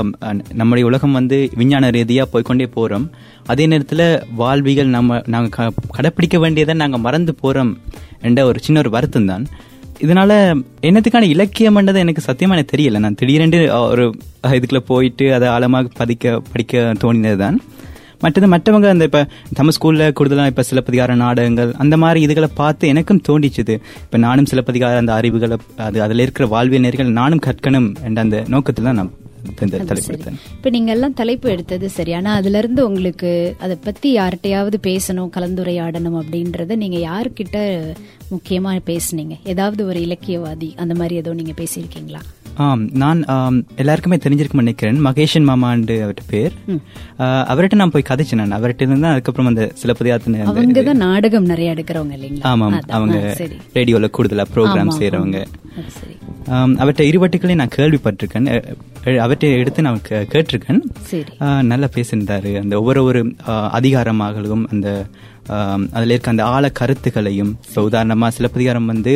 நம்முடைய 0.60 0.84
உலகம் 0.89 1.15
வந்து 1.17 1.38
விஞ்ஞான 1.60 1.89
ரீதியாக 1.96 2.27
போய்க்கொண்டே 2.34 2.67
போகிறோம் 2.75 3.06
அதே 3.51 3.65
நேரத்தில் 3.72 4.06
வாழ்வியல் 4.41 4.91
நம்ம 4.96 5.20
நாங்கள் 5.36 5.72
கடைப்பிடிக்க 5.98 6.38
வேண்டியதை 6.44 6.75
நாங்கள் 6.82 7.03
மறந்து 7.06 7.34
போகிறோம் 7.41 7.72
என்ற 8.29 8.46
ஒரு 8.50 8.60
சின்ன 8.65 8.82
ஒரு 8.84 8.91
வருத்தம் 8.96 9.29
தான் 9.32 9.46
இதனால 10.06 10.32
என்னத்துக்கான 10.88 11.29
இலக்கியம்ன்றது 11.36 12.03
எனக்கு 12.06 12.25
சத்தியமா 12.27 12.56
எனக்கு 12.58 12.74
தெரியல. 12.74 13.00
நான் 13.06 13.17
திடீரென்று 13.22 13.62
ஒரு 13.94 14.06
இதுக்குள்ள 14.58 14.82
போயிட்டு 14.91 15.27
அதை 15.38 15.48
ஆழமாக 15.56 15.96
பதிக்க 16.01 16.36
படிக்க 16.51 16.94
தோணினது 17.03 17.39
தான் 17.46 17.58
மற்றது 18.21 18.47
மற்றவங்க 18.47 18.89
அந்த 18.89 19.03
இப்போ 19.03 19.21
நம்ம 19.50 19.71
ஸ்கூலில் 19.71 20.13
கூடுதலாக 20.13 20.47
இப்போ 20.47 20.62
சிலப்பதிகார 20.62 21.15
நாடகங்கள் 21.15 21.74
அந்த 21.77 21.97
மாதிரி 21.97 22.21
இதுகளை 22.21 22.50
பார்த்து 22.55 22.88
எனக்கும் 22.88 23.21
தோண்டிச்சுது 23.27 23.75
இப்போ 24.03 24.17
நானும் 24.17 24.45
சிலப்பதிகார 24.45 24.97
அந்த 24.97 25.13
அறிவுகளை 25.13 25.57
அது 25.77 26.01
அதில் 26.01 26.19
இருக்கிற 26.19 26.47
வாழ்வியல் 26.47 26.81
நெறிகள் 26.81 27.17
நானும் 27.19 27.39
கற்கணும் 27.39 27.95
என்ற 28.03 28.21
அந்த 28.21 28.43
நோக்கத்தில் 28.47 28.91
நான் 28.91 29.13
இப்ப 30.51 30.69
நீங்க 30.69 30.91
எல்லாம் 30.91 31.13
தலைப்பு 31.13 31.50
எடுத்தது 31.50 31.89
சரி. 31.89 32.13
ஆனா 32.13 32.33
அதுல 32.33 32.57
இருந்து 32.57 32.88
உங்களுக்கு 32.88 33.29
அதை 33.59 33.77
பத்தி 33.83 34.17
யார்கிட்டயாவது 34.17 34.77
பேசணும் 34.83 35.29
கலந்துரையாடணும் 35.36 36.17
அப்படின்றத 36.21 36.75
நீங்க 36.75 36.97
யார்கிட்ட 37.00 37.57
முக்கியமா 38.31 38.81
பேசுனீங்க? 38.86 39.36
ஏதாவது 39.45 39.86
ஒரு 39.86 40.00
இலக்கியவாதி 40.00 40.75
அந்த 40.75 40.95
மாதிரி 40.95 41.15
ஏதோ 41.15 41.33
நீங்க 41.33 41.51
பேசியிருக்கீங்களா? 41.51 42.21
ஆம் 42.65 42.83
நான் 43.01 43.19
எல்லாருக்குமே 43.75 44.17
தெரிஞ்சிருக்கும் 44.17 44.61
நினைக்கிறேன். 44.61 44.99
மகேஷன் 45.05 45.47
மாமாண்டு 45.49 45.95
அவர்கிட்ட 46.05 46.23
பேர். 46.29 46.53
அவர்கிட்ட 47.51 47.75
நான் 47.75 47.91
போய் 47.91 48.07
கதைச்சேன் 48.09 48.41
நான். 48.41 48.55
அவர்கிட்ட 48.57 48.85
இருந்து 48.85 49.07
அதுக்கப்புறம் 49.07 49.49
அந்த 49.51 49.63
சிலப்பதிகாரத்தின 49.81 50.39
அந்த 50.39 50.51
அவங்க 50.53 50.83
தான் 50.83 51.03
நாடகம் 51.05 51.45
நிறைய 51.45 51.73
எடுக்கிறவங்க 51.73 52.15
இல்லைங்களா? 52.17 52.43
ஆமாம். 52.51 52.79
அவங்க 52.89 53.17
ஆ, 53.29 53.33
சரி. 53.33 53.57
ரேடியோல 53.73 54.09
கூடுதலா 54.17 54.45
ப்ரோக்ராம் 54.55 55.45
ஆம், 56.55 56.73
அவர்கிட்ட 56.77 57.03
இருவட்டுகளையும் 57.07 57.61
நான் 57.61 57.75
கேள்விப்பட்டிருக்கேன். 57.75 58.47
அவர்கிட்ட 59.23 59.47
எடுத்து 59.57 59.81
நான் 59.81 59.99
கேட்டிருக்கேன். 60.09 60.81
நல்லா 61.71 61.87
பேசியிருந்தாரு. 61.95 62.51
அந்த 62.61 62.75
ஒவ்வொரு 62.79 63.03
ஒரு 63.03 63.21
அதிகாரமாகவும் 63.77 64.67
அந்த 64.71 64.89
அதுல 65.92 66.12
இருக்க 66.13 66.30
அந்த 66.30 66.44
ஆழ 66.46 66.70
கருத்துக்களையும் 66.70 67.58
இப்போ 67.68 67.82
உதாரணமா 67.89 68.27
சிலப்பதிகாரம் 68.27 68.86
வந்து 68.86 69.13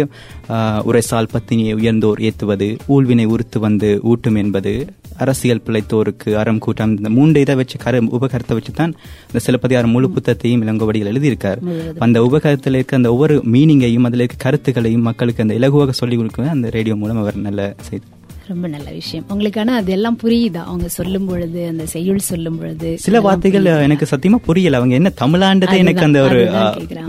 உரைசால் 0.83 1.31
பத்தினியை 1.33 1.73
உயர்ந்தோர் 1.73 2.21
ஏத்துவது 2.21 2.67
ஊழ்வினை 2.87 3.25
உறுத்து 3.25 3.59
வந்து 3.59 3.99
ஊட்டும் 4.03 4.35
என்பது 4.35 4.73
அரசியல் 5.17 5.63
பிழைத்தோருக்கு 5.65 6.29
அறம் 6.35 6.59
கூட்டம் 6.59 6.97
இந்த 6.97 7.09
மூன்று 7.09 7.39
இதை 7.39 7.55
வச்சு 7.55 7.77
கரு 7.77 7.97
உபகரத்தை 8.11 8.53
வச்சு 8.53 8.71
தான் 8.71 8.93
இந்த 9.27 9.39
சிலப்பதிகாரம் 9.39 9.91
முழு 9.91 10.09
புத்தகத்தையும் 10.09 10.61
இளங்கோவடிகள் 10.61 11.11
எழுதியிருக்கார். 11.11 11.59
அந்த 11.99 12.23
உபகரத்தில் 12.23 12.73
இருக்க 12.73 12.95
அந்த 12.95 13.11
ஒவ்வொரு 13.11 13.41
மீனிங்கையும் 13.51 14.03
அதில் 14.03 14.19
இருக்க 14.19 14.43
கருத்துக்களையும் 14.43 15.01
மக்களுக்கு 15.01 15.43
அந்த 15.43 15.53
இலகுவாக 15.53 15.89
சொல்லிக் 15.91 16.17
கொடுக்க 16.17 16.49
அந்த 16.49 16.69
ரேடியோ 16.69 16.95
மூலம் 16.95 17.17
அவர் 17.17 17.37
நல்ல 17.39 17.75
செய்தார் 17.81 18.10
ரொம்ப 18.51 18.67
நல்ல 18.73 18.87
விஷயம். 18.91 19.25
உங்களுக்கு 19.33 19.59
ஆனா 19.59 19.73
அதெல்லாம் 19.81 20.17
புரியுதா? 20.23 20.61
அவங்க 20.71 20.87
சொல்லும் 20.97 21.27
பொழுது 21.29 21.61
அந்த 21.67 21.85
செய்யுள் 21.85 22.19
சொல்லும் 22.29 22.57
பொழுது? 22.59 22.89
சில 22.97 23.21
வார்த்தைகள் 23.21 23.69
எனக்கு 23.87 24.07
சத்தியமா 24.13 24.39
புரியல. 24.47 24.77
அவங்க 24.77 24.95
என்ன 24.99 25.11
தமிழாண்டதே 25.21 25.77
எனக்கு 25.83 26.07
அந்த 26.09 26.21
ஒரு. 26.21 26.41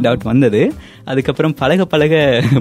டவுட் 0.02 0.28
வந்தது. 0.32 0.62
அதுக்கப்புறம் 1.04 1.54
பழக 1.54 1.84
பழக 1.84 2.14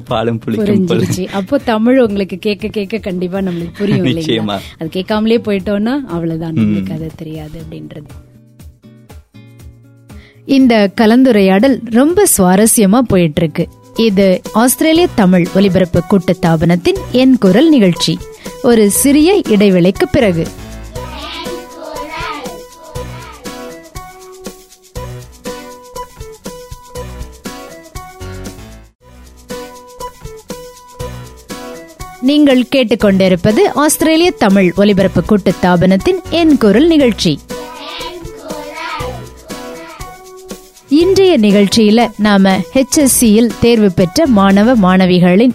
பாலும் 0.06 0.40
புளிக்கும் 0.46 1.28
அப்போ 1.32 1.58
தமிழ் 1.58 2.00
உங்களுக்கு 2.00 2.38
கேட்க 2.38 2.68
கேட்க 2.68 2.98
கண்டிப்பா 2.98 3.40
நம்மளுக்கு 3.40 3.78
புரியும் 3.78 4.08
நிச்சயமா. 4.08 4.58
அது 4.80 4.90
கேட்காமலே 4.90 5.38
போயிட்டோம்னா 5.38 5.96
அவ்வளவுதான் 6.16 6.54
நம்மளுக்கு 6.54 6.94
அது 6.94 7.10
தெரியாது 7.16 7.58
அப்படின்றது. 7.62 8.10
இந்த 10.58 10.76
கலந்துரையாடல் 11.02 11.76
ரொம்ப 11.90 12.24
சுவாரஸ்யமா 12.38 13.00
போயிட்டு 13.12 13.42
இருக்கு 13.42 13.66
இது 14.08 14.26
ஆஸ்திரேலிய 14.54 15.08
தமிழ் 15.16 15.46
ஒலிபரப்பு 15.56 16.00
கூட்டுத்தாபனத்தின் 16.10 17.00
என் 17.12 17.36
குரல் 17.38 17.70
நிகழ்ச்சி. 17.70 18.14
ஒரு 18.64 18.92
சிறிய 18.92 19.42
இடைவேளைக்கு 19.48 20.08
பிறகு. 20.12 20.48
நீங்கள் 32.22 32.66
கேட்டுக்கொண்டிருப்பது 32.76 33.60
ஆஸ்திரேலிய 33.74 34.32
தமிழ் 34.32 34.74
ஒலிபரப்பு 34.76 35.24
கூட்டுத்தாபனத்தின் 35.30 36.20
என் 36.30 36.58
குரல் 36.58 36.88
நிகழ்ச்சி. 36.88 37.40
இன்றைய 40.90 41.40
நிகழ்ச்சியில 41.40 42.10
நாம 42.18 42.60
ஹெச்எஸ்சியில் 42.74 43.52
தேர்வு 43.60 43.92
பெற்ற 43.92 44.28
மாணவ 44.28 44.76
மாணவிகளின் 44.76 45.54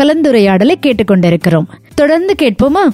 கலந்துரையாடலை 0.00 0.74
கேட்டுக்கொண்டிருக்கிறோம். 0.80 1.81
தொடர்ந்து 1.94 2.34
கேட்போமா? 2.34 2.92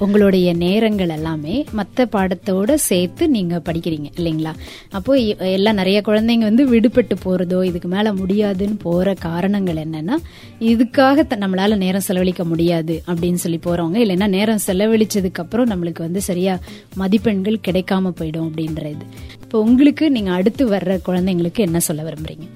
உங்களுடைய 0.00 0.52
நேரங்கள் 0.54 1.08
எல்லாமே 1.08 1.66
மற்ற 1.72 2.06
பாடத்தோட 2.06 2.74
சேர்த்து 2.74 3.28
நீங்க 3.28 3.62
படிக்கிறீங்க 3.64 4.10
இல்லைங்களா? 4.16 4.52
அப்போ 4.90 5.16
எல்லாம் 5.52 5.74
நிறைய 5.74 6.02
குழந்தைங்க 6.04 6.42
வந்து 6.42 6.70
விடுபட்டு 6.70 7.16
போறதோ 7.24 7.64
இதுக்கு 7.64 7.88
மேல 7.88 8.12
முடியாதுன்னு 8.12 8.76
போற 8.76 9.14
காரணங்கள் 9.14 9.76
என்னன்னா 9.76 10.16
இதுக்காக 10.60 11.26
த- 11.26 11.36
நம்மளால 11.36 11.76
நேரம் 11.76 12.00
செலவழிக்க 12.00 12.44
முடியாது 12.44 13.02
அப்படின்னு 13.06 13.34
சொல்லி 13.34 13.58
போறவங்க 13.58 13.96
இல்லைன்னா 13.96 14.28
நேரம் 14.28 14.58
செலவழிச்சதுக்கு 14.66 15.38
அப்புறம் 15.38 15.70
நம்மளுக்கு 15.70 15.98
வந்து 15.98 16.22
சரியா 16.22 16.58
மதிப்பெண்கள் 16.94 17.60
கிடைக்காம 17.68 18.12
போயிடும் 18.20 18.48
அப்படின்றது. 18.48 19.04
இப்போ 19.42 19.60
உங்களுக்கு 19.60 20.10
நீங்க 20.10 20.30
அடுத்து 20.30 20.70
வர்ற 20.70 21.00
குழந்தைங்களுக்கு 21.06 21.58
என்ன 21.58 21.80
சொல்ல 21.80 22.02
விரும்புறீங்க? 22.02 22.46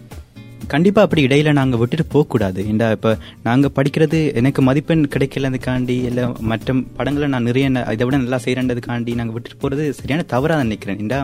கண்டிப்பாக 0.73 1.07
அப்படி 1.07 1.23
இடையில 1.27 1.53
நாங்கள் 1.59 1.81
விட்டுட்டு 1.81 2.05
போகக்கூடாது. 2.13 2.61
ஏண்டா 2.71 2.87
இப்போ 2.97 3.11
நாங்கள் 3.49 3.73
படிக்கிறது 3.77 4.19
எனக்கு 4.41 4.61
மதிப்பெண் 4.69 5.03
கிடைக்கலதுக்காண்டி 5.15 5.97
இல்லை 6.09 6.25
மற்ற 6.51 6.75
படங்களை 6.99 7.29
நான் 7.35 7.49
நிறைய 7.51 7.69
இதை 7.95 8.05
விட 8.07 8.17
நல்லா 8.25 8.39
செய்கிறேன்றதுக்காண்டி 8.45 9.15
நாங்கள் 9.21 9.37
விட்டுட்டு 9.37 9.59
போகிறது 9.63 9.87
சரியான 10.01 10.27
தவறாக 10.35 10.57
தான் 10.59 10.69
நினைக்கிறேன். 10.69 11.01
ஏண்டா 11.05 11.21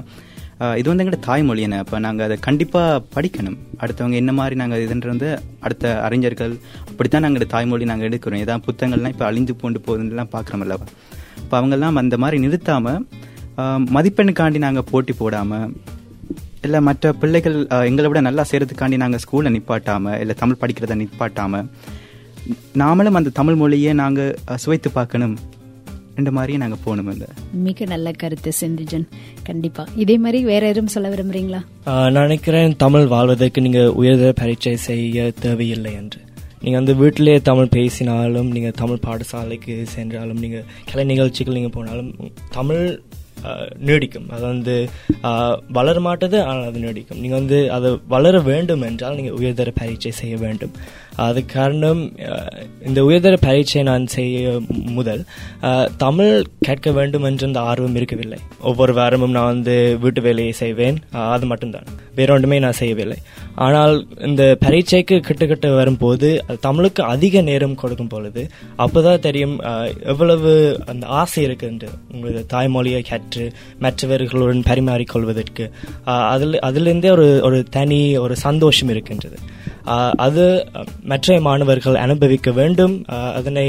இது 0.80 0.87
வந்து 0.90 1.02
எங்கட 1.04 1.18
தாய்மொழி 1.26 1.64
என்ன? 1.66 1.76
அப்போ 1.85 1.97
நாங்கள் 2.07 2.26
அதை 2.26 2.37
கண்டிப்பாக 2.47 3.02
படிக்கணும். 3.16 3.59
அடுத்தவங்க 3.83 4.16
என்ன 4.23 4.33
மாதிரி 4.38 4.54
நாங்கள் 4.61 4.83
இதுன்ற 4.85 5.09
வந்து 5.14 5.28
அடுத்த 5.66 5.92
அறிஞர்கள் 6.07 6.54
அப்படித்தான் 6.90 7.25
நாங்கள் 7.26 7.52
தாய்மொழி 7.54 7.87
நாங்கள் 7.90 8.09
எடுக்கிறோம். 8.09 8.42
ஏதாவது 8.47 8.66
புத்தகங்கள்லாம் 8.68 9.14
இப்போ 9.14 9.26
அழிஞ்சு 9.28 9.54
போண்டு 9.61 9.80
போகுதுலாம் 9.87 10.33
பார்க்குறோம் 10.35 10.64
அல்லவா 10.66 10.88
இப்போ 11.42 11.57
அவங்கெல்லாம் 11.61 12.00
அந்த 12.02 12.18
மாதிரி 12.25 12.38
நிறுத்தாமல் 12.47 13.04
மதிப்பெண்ணுக்காண்டி 13.97 14.59
நாங்கள் 14.64 14.88
போட்டி 14.90 15.12
போடாமல் 15.21 15.71
இல்ல 16.62 16.80
மற்ற 16.80 17.12
பிள்ளைகள் 17.14 17.56
எங்களை 17.86 18.08
விட 18.08 18.20
நல்லா 18.20 18.44
செய்யறதுக்காண்டி 18.44 18.96
நாங்க 18.96 19.18
ஸ்கூல்ல 19.18 19.52
நிப்பாட்டாம 19.54 20.14
இல்ல 20.20 20.32
தமிழ் 20.34 20.60
படிக்கிறத 20.60 20.96
நிப்பாட்டாம 20.98 21.62
நாமளும் 22.76 23.14
அந்த 23.14 23.30
தமிழ் 23.34 23.54
மொழியை 23.54 23.92
நாங்க 23.96 24.20
அஹ், 24.46 24.56
சுவைத்து 24.56 24.90
பார்க்கணும். 24.90 25.36
ரெண்டு 26.16 26.30
மாதிரியே 26.32 26.58
நாங்க 26.58 26.76
போகணும் 26.76 27.10
இந்த 27.10 27.26
மிக 27.64 27.84
நல்ல 27.84 28.10
கருத்து 28.12 28.50
சிந்துஜன் 28.60 29.04
கண்டிப்பா. 29.42 29.82
இதே 29.96 30.16
மாதிரி 30.18 30.44
வேற 30.44 30.62
யாரும் 30.66 30.86
சொல்ல 30.86 31.08
விரும்புறீங்களா? 31.08 31.60
நான் 31.86 32.18
நினைக்கிறேன் 32.20 32.76
தமிழ் 32.76 33.06
வாழ்வதற்கு 33.06 33.60
நீங்க 33.60 33.82
உயர்தர 34.00 34.32
பரீட்சை 34.32 34.74
செய்ய 34.82 35.28
தேவையில்லை 35.40 35.92
என்று. 35.94 36.20
நீங்க 36.62 36.78
அந்த 36.78 36.92
வீட்டிலே 36.94 37.36
தமிழ் 37.42 37.68
பேசினாலும் 37.68 38.50
நீங்க 38.50 38.70
தமிழ் 38.76 39.04
பாடசாலைக்கு 39.04 39.74
சென்றாலும் 39.88 40.40
நீங்க 40.40 40.60
கலை 40.90 41.04
நிகழ்ச்சிகள் 41.04 41.54
நீங்க 41.54 41.70
போனாலும் 41.70 42.10
தமிழ் 42.50 42.82
நீடிக்கும். 43.88 44.28
அது 44.35 44.45
வந்து 44.52 44.76
வளர 45.78 45.97
மாட்டது 46.07 46.38
ஆனால் 46.49 46.68
அது 46.71 46.85
நீடிக்கும். 46.87 47.21
நீங்கள் 47.25 47.40
வந்து 47.40 47.59
அது 47.76 47.88
வளர 48.14 48.40
வேண்டும் 48.50 48.87
என்றால் 48.88 49.18
நீங்கள் 49.21 49.38
உயர்தர 49.40 49.73
பரீட்சை 49.80 50.12
செய்ய 50.23 50.37
வேண்டும். 50.47 50.75
அது 51.26 51.40
காரணம் 51.54 52.00
இந்த 52.88 53.00
உயர்தர 53.08 53.34
பரீட்சை 53.46 53.82
நான் 53.88 54.04
செய்ய 54.16 54.60
முதல் 54.98 55.22
தமிழ் 56.04 56.32
கேட்க 56.66 56.90
வேண்டும் 56.98 57.26
என்ற 57.28 57.46
அந்த 57.48 57.60
ஆர்வம் 57.70 57.96
இருக்கவில்லை. 57.98 58.38
ஒவ்வொரு 58.70 58.92
வாரமும் 58.98 59.34
நான் 59.37 59.50
வந்து 59.52 59.75
வீட்டு 60.02 60.20
வேலையை 60.26 60.52
செய்வேன். 60.62 60.98
அது 61.34 61.46
மட்டும்தான். 61.52 61.88
வேற 62.18 62.32
ஒன்றுமே 62.34 62.58
நான் 62.64 62.78
செய்யவில்லை. 62.80 63.18
ஆனால் 63.66 63.94
இந்த 64.28 64.42
பரீட்சைக்கு 64.64 65.16
கிட்ட 65.26 65.68
வரும்போது 65.78 66.28
அது 66.46 66.58
தமிழுக்கு 66.60 67.02
அதிக 67.14 67.40
நேரம் 67.50 67.78
கொடுக்கும் 67.82 68.12
பொழுது 68.14 68.42
அப்போதான் 68.84 69.25
தெரியும் 69.26 69.56
எவ்வளவு 70.12 70.52
அந்த 70.92 71.04
ஆசை 71.20 71.44
இருக்குன்ட்டு 71.46 71.90
உங்களது 72.12 72.42
தாய்மொழியை 72.54 73.02
கற்று 73.10 73.46
மற்றவர்களுடன் 73.84 74.66
பரிமாறிக்கொள்வதற்கு 74.70 75.66
அதில் 76.32 76.58
அதிலிருந்தே 76.68 77.10
ஒரு 77.16 77.28
ஒரு 77.48 77.60
தனி 77.76 78.00
ஒரு 78.25 78.34
சந்தோஷம் 78.46 78.90
இருக்கின்றது. 78.94 79.38
அது 80.26 80.44
மற்ற 81.10 81.36
மாணவர்கள் 81.46 81.98
அனுபவிக்க 82.04 82.50
வேண்டும் 82.60 82.94
அதனை 83.38 83.66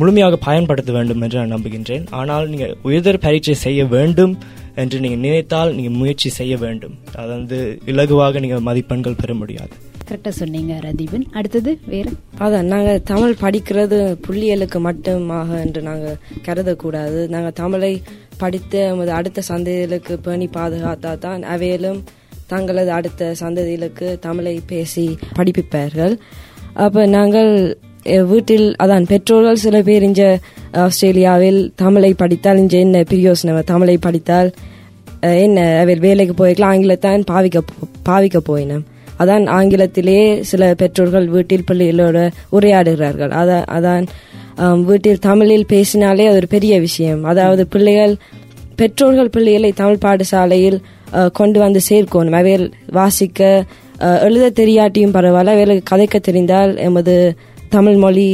முழுமையாக 0.00 0.38
பயன்படுத்த 0.48 0.90
வேண்டும் 0.98 1.22
என்று 1.24 1.40
நான் 1.40 1.54
நம்புகின்றேன். 1.56 2.06
ஆனால் 2.20 2.48
நீங்கள் 2.52 2.76
உயர்தர 2.88 3.18
பரீட்சை 3.26 3.56
செய்ய 3.66 3.80
வேண்டும் 3.96 4.34
என்று 4.82 4.96
நீங்கள் 5.04 5.24
நினைத்தால் 5.26 5.74
நீங்கள் 5.76 5.98
முயற்சி 6.00 6.30
செய்ய 6.38 6.56
வேண்டும். 6.64 6.96
அது 7.20 7.30
வந்து 7.36 7.58
இலகுவாக 7.92 8.40
நீங்கள் 8.44 8.66
மதிப்பெண்கள் 8.70 9.20
பெற 9.22 9.32
முடியாது. 9.42 9.74
கரெக்டா 10.08 10.30
சொன்னீங்க 10.40 10.74
ரதீபன். 10.84 11.24
அடுத்தது 11.38 11.72
வேற 11.92 12.06
அதான் 12.44 12.70
நாங்கள் 12.74 13.02
தமிழ் 13.10 13.40
படிக்கிறது 13.42 13.98
புள்ளியலுக்கு 14.26 14.78
மட்டுமாக 14.86 15.58
என்று 15.64 15.80
நாங்கள் 15.88 16.20
கருதக்கூடாது. 16.46 17.20
நாங்கள் 17.34 17.58
தமிழை 17.62 17.92
படித்து 18.42 18.80
அடுத்த 19.18 19.42
சந்ததிகளுக்கு 19.50 20.14
பேணி 20.26 20.46
பாதுகாத்தா 20.56 21.12
தான் 21.26 21.42
அவையிலும் 21.54 22.00
தங்களது 22.48 22.90
அடுத்த 22.90 23.34
சந்ததிகளுக்கு 23.40 24.18
தமிழை 24.18 24.60
பேசி 24.66 25.18
படிப்பிப்பார்கள். 25.38 26.18
அப்போ 26.72 27.06
நாங்கள் 27.06 27.78
வீட்டில் 28.26 28.74
அதான் 28.82 29.06
பெற்றோர்கள் 29.06 29.56
சில 29.56 29.82
பேர் 29.82 30.02
இஞ்ச 30.02 30.36
ஆஸ்திரேலியாவில் 30.72 31.72
தமிழை 31.76 32.14
படித்தால் 32.14 32.56
இஞ்ச 32.56 32.72
என்ன 32.72 33.00
பிரியோசனை 33.00 33.62
தமிழை 33.64 33.98
படித்தால் 33.98 34.52
என்ன 35.20 35.78
அவர் 35.80 35.98
வேலைக்கு 35.98 36.46
போய்க்கலாம் 36.46 36.64
ஆங்கிலத்தான் 36.64 37.24
பாவிக்க 37.30 37.58
போ- 37.58 38.08
பாவிக்க 38.08 38.36
போயினோம் 38.48 38.82
அதான் 39.18 39.48
ஆங்கிலத்திலே 39.48 40.40
சில 40.40 40.74
பெற்றோர்கள் 40.74 41.26
வீட்டில் 41.26 41.64
பிள்ளைகளோட 41.70 42.30
உரையாடுகிறார்கள். 42.52 43.32
அதான் 43.32 44.06
அதான் 44.56 44.84
வீட்டில் 44.84 45.18
தமிழில் 45.18 45.66
பேசினாலே 45.66 46.26
அது 46.26 46.36
ஒரு 46.36 46.46
பெரிய 46.46 46.80
விஷயம். 46.80 47.24
அதாவது 47.24 47.66
பிள்ளைகள் 47.66 48.16
பெற்றோர்கள் 48.76 49.30
பிள்ளைகளை 49.30 49.72
தமிழ் 49.72 49.98
பாடசாலையில் 50.00 50.80
கொண்டு 51.38 51.58
வந்து 51.64 51.80
சேர்க்கணும். 51.88 52.38
அவைகள் 52.40 52.66
வாசிக்க 52.98 53.40
எழுத 54.26 54.46
தெரியாட்டியும் 54.60 55.14
பரவாயில்ல. 55.16 55.54
அவைகளுக்கு 55.54 55.90
கதைக்க 55.92 56.18
தெரிந்தால் 56.28 56.72
எமது 56.88 57.14
தமிழ் 57.74 57.98
மொழி 58.04 58.26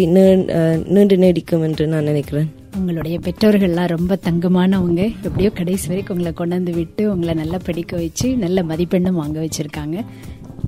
நீண்டு 0.94 1.16
நீடிக்கும் 1.24 1.64
என்று 1.68 1.84
நான் 1.92 2.08
நினைக்கிறேன். 2.10 2.50
உங்களுடைய 2.78 3.16
பெற்றோர்கள்லாம் 3.26 3.92
ரொம்ப 3.94 4.18
தங்கமானவங்க. 4.26 5.02
எப்படியோ 5.26 5.50
கடைசி 5.58 5.86
வரைக்கும் 5.90 6.16
உங்களை 6.16 6.32
கொண்டாந்து 6.40 6.72
விட்டு 6.78 7.02
உங்களை 7.14 7.34
நல்லா 7.42 7.58
படிக்க 7.68 7.92
வச்சு 8.02 8.28
நல்ல 8.44 8.62
மதிப்பெண்ணும் 8.70 9.20
வாங்க 9.22 9.38
வச்சுருக்காங்க. 9.44 9.96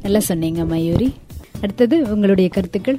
நல்லா 0.03 0.23
சொன்னீங்க 0.31 0.65
மயூரி. 0.73 1.09
அடுத்தது 1.63 1.97
உங்களுடைய 2.15 2.49
கருத்துக்கள்? 2.57 2.99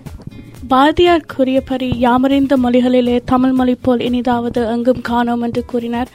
பாரதியார் 0.68 1.26
கூறியபடி 1.28 1.90
யாமறிந்த 1.90 2.58
மொழிகளிலே 2.64 3.22
தமிழ் 3.26 3.52
மொழி 3.52 3.76
போல் 3.76 4.00
இனிதாவது 4.00 4.66
எங்கும் 4.66 5.02
காணோம் 5.02 5.42
என்று 5.42 5.66
கூறினார். 5.66 6.08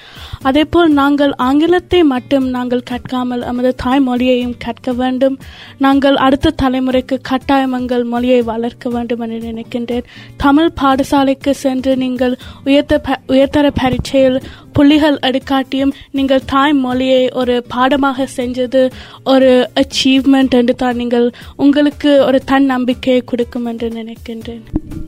அதேபோல் 0.43 0.93
நாங்கள் 0.93 1.35
ஆங்கிலத்தை 1.35 2.03
மட்டும் 2.03 2.49
நாங்கள் 2.49 2.83
கற்காமல் 2.91 3.47
எமது 3.47 3.75
தாய்மொழியையும் 3.85 4.55
கற்க 4.59 4.93
வேண்டும். 4.93 5.39
நாங்கள் 5.79 6.17
அடுத்த 6.17 6.55
தலைமுறைக்கு 6.63 7.19
கட்டாயம் 7.23 7.73
எங்கள் 7.73 8.05
மொழியை 8.05 8.43
வளர்க்க 8.43 8.89
வேண்டும் 8.89 9.21
என்று 9.21 9.39
நினைக்கின்றேன். 9.39 10.05
தமிழ் 10.37 10.71
பாடசாலைக்கு 10.83 11.51
சென்று 11.51 11.97
நீங்கள் 11.97 12.39
உயர்த்த 12.65 12.99
ப- 12.99 13.21
உயர்தர 13.27 13.71
பரீட்சையில் 13.71 14.43
புள்ளிகள் 14.73 15.19
எடுக்காட்டியும் 15.23 15.93
நீங்கள் 16.11 16.47
தாய்மொழியை 16.53 17.23
ஒரு 17.33 17.65
பாடமாக 17.69 18.27
செஞ்சது 18.37 18.83
ஒரு 19.25 19.71
அச்சீவ்மெண்ட் 19.75 20.55
என்று 20.61 20.75
தான் 20.75 20.97
நீங்கள் 20.97 21.31
உங்களுக்கு 21.57 22.25
ஒரு 22.25 22.41
தன்னம்பிக்கையை 22.45 23.23
கொடுக்கும் 23.25 23.65
என்று 23.65 23.89
நினைக்கின்றேன். 23.89 24.63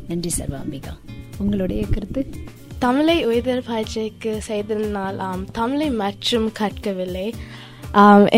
நன்றி 0.08 0.30
சர்வாம்பிகா. 0.38 0.92
உங்களுடைய 1.38 1.84
கருத்து? 1.94 2.26
தமிழை 2.78 3.26
உயர்தர 3.26 3.60
பரீட்சைக்கு 3.66 4.32
செய்ததனால் 4.38 5.18
ஆம் 5.18 5.44
தமிழை 5.52 5.90
மற்றும் 5.90 6.52
கற்கவில்லை. 6.52 7.28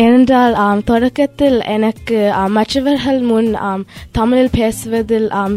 ஏனென்றால் 0.01 0.53
ஆம், 0.63 0.81
தொடக்கத்தில் 0.83 1.59
எனக்கு 1.75 2.17
மற்றவர்கள் 2.57 3.19
முன் 3.29 3.55
ஆம், 3.69 3.83
தமிழில் 4.11 4.55
பேசுவதில் 4.57 5.29
ஆம், 5.41 5.55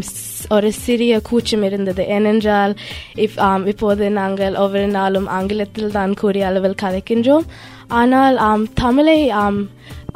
ஒரு 0.49 0.69
சிறிய 0.85 1.19
கூச்சம் 1.21 1.63
இருந்தது. 1.63 2.03
ஏனென்றால் 2.07 2.73
இப் 3.15 3.37
ஆம், 3.49 3.65
இப்போது 3.65 4.05
நாங்கள் 4.11 4.55
ஒவ்வொரு 4.55 4.87
நாளும் 4.87 5.27
ஆங்கிலத்தில் 5.27 5.93
தான் 5.97 6.13
கூறிய 6.13 6.45
அளவில் 6.45 6.81
கதைக்கின்றோம். 6.81 7.45
ஆனால் 7.87 8.37
ஆம், 8.37 8.65
தமிழை 8.73 9.19
ஆம், 9.43 9.59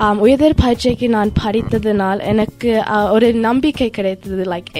ஆம், 0.05 0.19
உயர் 0.19 0.59
பரீட்சைக்கு 0.61 1.09
நான் 1.09 1.31
படித்ததனால் 1.43 2.21
எனக்கு 2.31 2.71
ஒரு 3.11 3.27
நம்பிக்கை 3.47 3.89
கிடைத்தது. 3.89 4.43
லைக் 4.53 4.71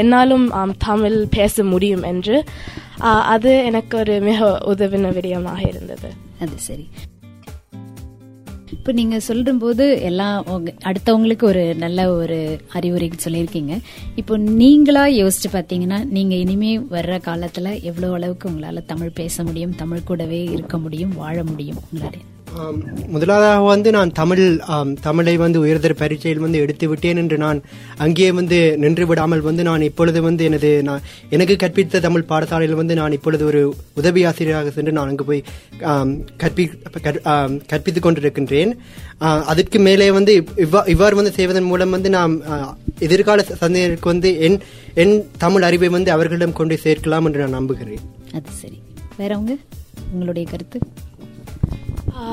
என்னாலும் 0.00 0.46
ஆம், 0.50 0.74
தமிழ் 0.88 1.18
பேச 1.36 1.64
முடியும் 1.64 2.02
என்று. 2.02 2.38
அது 3.34 3.52
எனக்கு 3.64 3.94
ஒரு 3.98 4.16
மிக 4.20 4.50
உதவின 4.72 5.12
விடயமாக 5.18 5.62
இருந்தது. 5.68 6.10
அது 6.40 6.56
சரி. 6.68 6.86
இப்போ 8.88 9.00
நீங்கள் 9.00 9.20
சொல்லும்போது 9.20 10.02
எல்லாம் 10.02 10.46
அடுத்தவங்களுக்கு 10.84 11.42
ஒரு 11.42 11.74
நல்ல 11.74 12.12
ஒரு 12.12 12.58
அறிவுரை 12.72 13.10
சொல்லியிருக்கீங்க. 13.24 13.80
இப்போ 14.16 14.36
நீங்களா 14.36 15.04
யோசிச்சு 15.06 15.48
பார்த்தீங்கன்னா 15.52 16.04
நீங்கள் 16.08 16.38
இனிமே 16.38 16.78
வர்ற 16.78 17.20
காலத்தில் 17.20 17.82
எவ்வளோ 17.82 18.12
அளவுக்கு 18.12 18.48
உங்களால் 18.48 18.86
தமிழ் 18.86 19.10
பேச 19.14 19.44
முடியும் 19.44 19.74
தமிழ் 19.74 20.04
கூடவே 20.04 20.44
இருக்க 20.44 20.78
முடியும் 20.78 21.14
வாழ 21.16 21.44
முடியும் 21.44 21.76
உங்களால? 21.84 22.16
முதலாவதாக 23.06 23.62
வந்து 23.62 23.90
நான் 23.90 24.12
தமிழ் 24.12 24.60
தமிழை 25.00 25.36
வந்து 25.36 25.60
உயர்தர 25.60 25.94
பரீட்சையில் 25.94 26.40
வந்து 26.40 26.58
எடுத்து 26.58 26.88
விட்டேன் 26.88 27.16
என்று 27.16 27.36
நான் 27.36 27.62
அங்கேயே 27.96 28.32
வந்து 28.32 28.78
நின்று 28.78 29.06
விடாமல் 29.06 29.40
வந்து 29.40 29.62
நான் 29.62 29.82
இப்பொழுது 29.82 30.22
வந்து 30.22 30.44
எனது 30.44 30.82
நான் 30.82 31.00
எனக்கு 31.30 31.56
கற்பித்த 31.56 32.00
தமிழ் 32.00 32.24
பாடசாலையில் 32.28 32.72
வந்து 32.72 32.94
நான் 32.94 33.12
இப்பொழுது 33.12 33.44
ஒரு 33.46 33.74
உதவி 33.94 34.24
ஆசிரியராக 34.24 34.70
சென்று 34.70 34.92
நான் 34.92 35.08
அங்கு 35.08 35.24
போய் 35.24 35.42
கற்பி 36.36 36.70
கற்- 37.02 37.60
கற்பித்துக் 37.72 38.06
கொண்டிருக்கின்றேன். 38.06 38.72
அதற்கு 39.44 39.78
மேலே 39.78 40.10
வந்து 40.10 40.44
இவ்வா- 40.56 40.88
இவ்வாறு 40.88 41.16
வந்து 41.16 41.32
செய்வதன் 41.32 41.62
மூலம் 41.62 41.90
வந்து 41.90 42.10
நாம் 42.10 42.40
எதிர்கால 42.98 43.44
சந்ததியினருக்கு 43.60 44.00
வந்து 44.00 44.40
என் 44.40 44.60
என் 44.94 45.24
தமிழ் 45.38 45.62
அறிவை 45.62 45.88
வந்து 45.88 46.10
அவர்களிடம் 46.10 46.52
கொண்டு 46.52 46.78
சேர்க்கலாம் 46.84 47.24
என்று 47.24 47.40
நான் 47.40 47.50
நம்புகிறேன். 47.50 47.98
அது 48.32 48.48
சரி. 48.50 48.82
வேறவங்க 49.18 49.56
உங்களுடைய 50.12 50.48
கருத்து? 50.50 50.78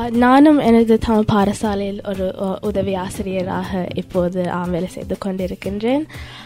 நானும் 0.09 0.59
எனது 0.59 0.97
தமிழ் 0.97 1.29
பாடசாலையில் 1.31 1.99
ஒரு 2.07 2.25
உதவி 2.61 2.93
ஆசிரியராக 2.95 3.87
இப்போது 3.95 4.49
ஆம், 4.49 4.71
வேலை 4.71 4.87
செய்து 4.87 5.17
கொண்டிருக்கின்றேன். 5.25 6.03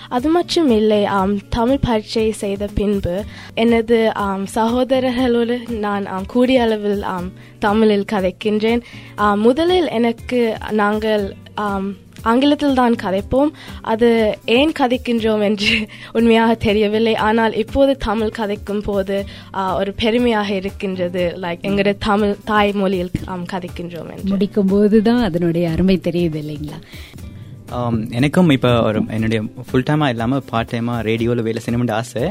அது 0.10 0.30
மட்டும் 0.30 0.69
இல்லை 0.69 1.06
ஆம், 1.06 1.39
தமிழ் 1.49 1.82
பரீட்சை 1.82 2.32
செய்த 2.32 2.67
பின்பு 2.73 3.23
எனது 3.54 4.13
ஆம், 4.13 4.45
சகோதரர்களோடு 4.56 5.69
நான் 5.69 6.06
ஆம், 6.06 6.25
கூடிய 6.25 6.62
அளவில் 6.62 7.04
ஆம், 7.04 7.32
தமிழில் 7.60 8.10
கதைக்கின்றேன். 8.12 8.84
முதலில் 9.36 9.88
எனக்கு 9.88 10.58
நாங்கள் 10.71 11.36
ஆம், 11.56 11.89
ஆங்கிலத்தில் 12.23 12.73
தான் 12.73 12.95
கதைப்போம். 13.03 13.51
அது 13.82 14.38
ஏன் 14.45 14.71
கதைக்கின்றோம் 14.79 15.43
என்று 15.43 15.88
உண்மையாக 16.13 16.55
தெரியவில்லை. 16.55 17.15
ஆனால் 17.15 17.53
இப்போது 17.53 17.97
தமிழ் 17.97 18.36
கதைக்கும் 18.38 18.84
போது 18.84 19.25
ஒரு 19.75 19.93
பெருமையாக 19.93 20.53
இருக்கின்றது. 20.53 21.34
லைக் 21.41 21.62
எங்களுடைய 21.62 21.97
தமிழ் 21.99 22.36
தாய்மொழியில் 22.45 23.12
நாம் 23.25 23.45
கதைக்கின்றோம் 23.53 24.12
என்று. 24.12 24.29
முடிக்கும் 24.29 24.67
போதுதான் 24.67 25.21
அதனுடைய 25.21 25.69
அருமை 25.69 25.97
தெரியுது 26.03 26.39
இல்லைங்களா? 26.43 26.79
எனக்கும் 28.12 28.49
இப்போ 28.49 28.82
ஒரு 28.82 28.99
என்னுடைய 29.10 29.39
ஃபுல் 29.67 29.86
டைமா 29.89 30.10
இல்லாம 30.10 30.39
பார்ட் 30.39 30.71
டைமா 30.73 30.95
ரேடியோல 31.08 31.41
வேலை 31.41 31.62
செய்யணும்னு 31.65 31.91
ஆசை. 31.91 32.23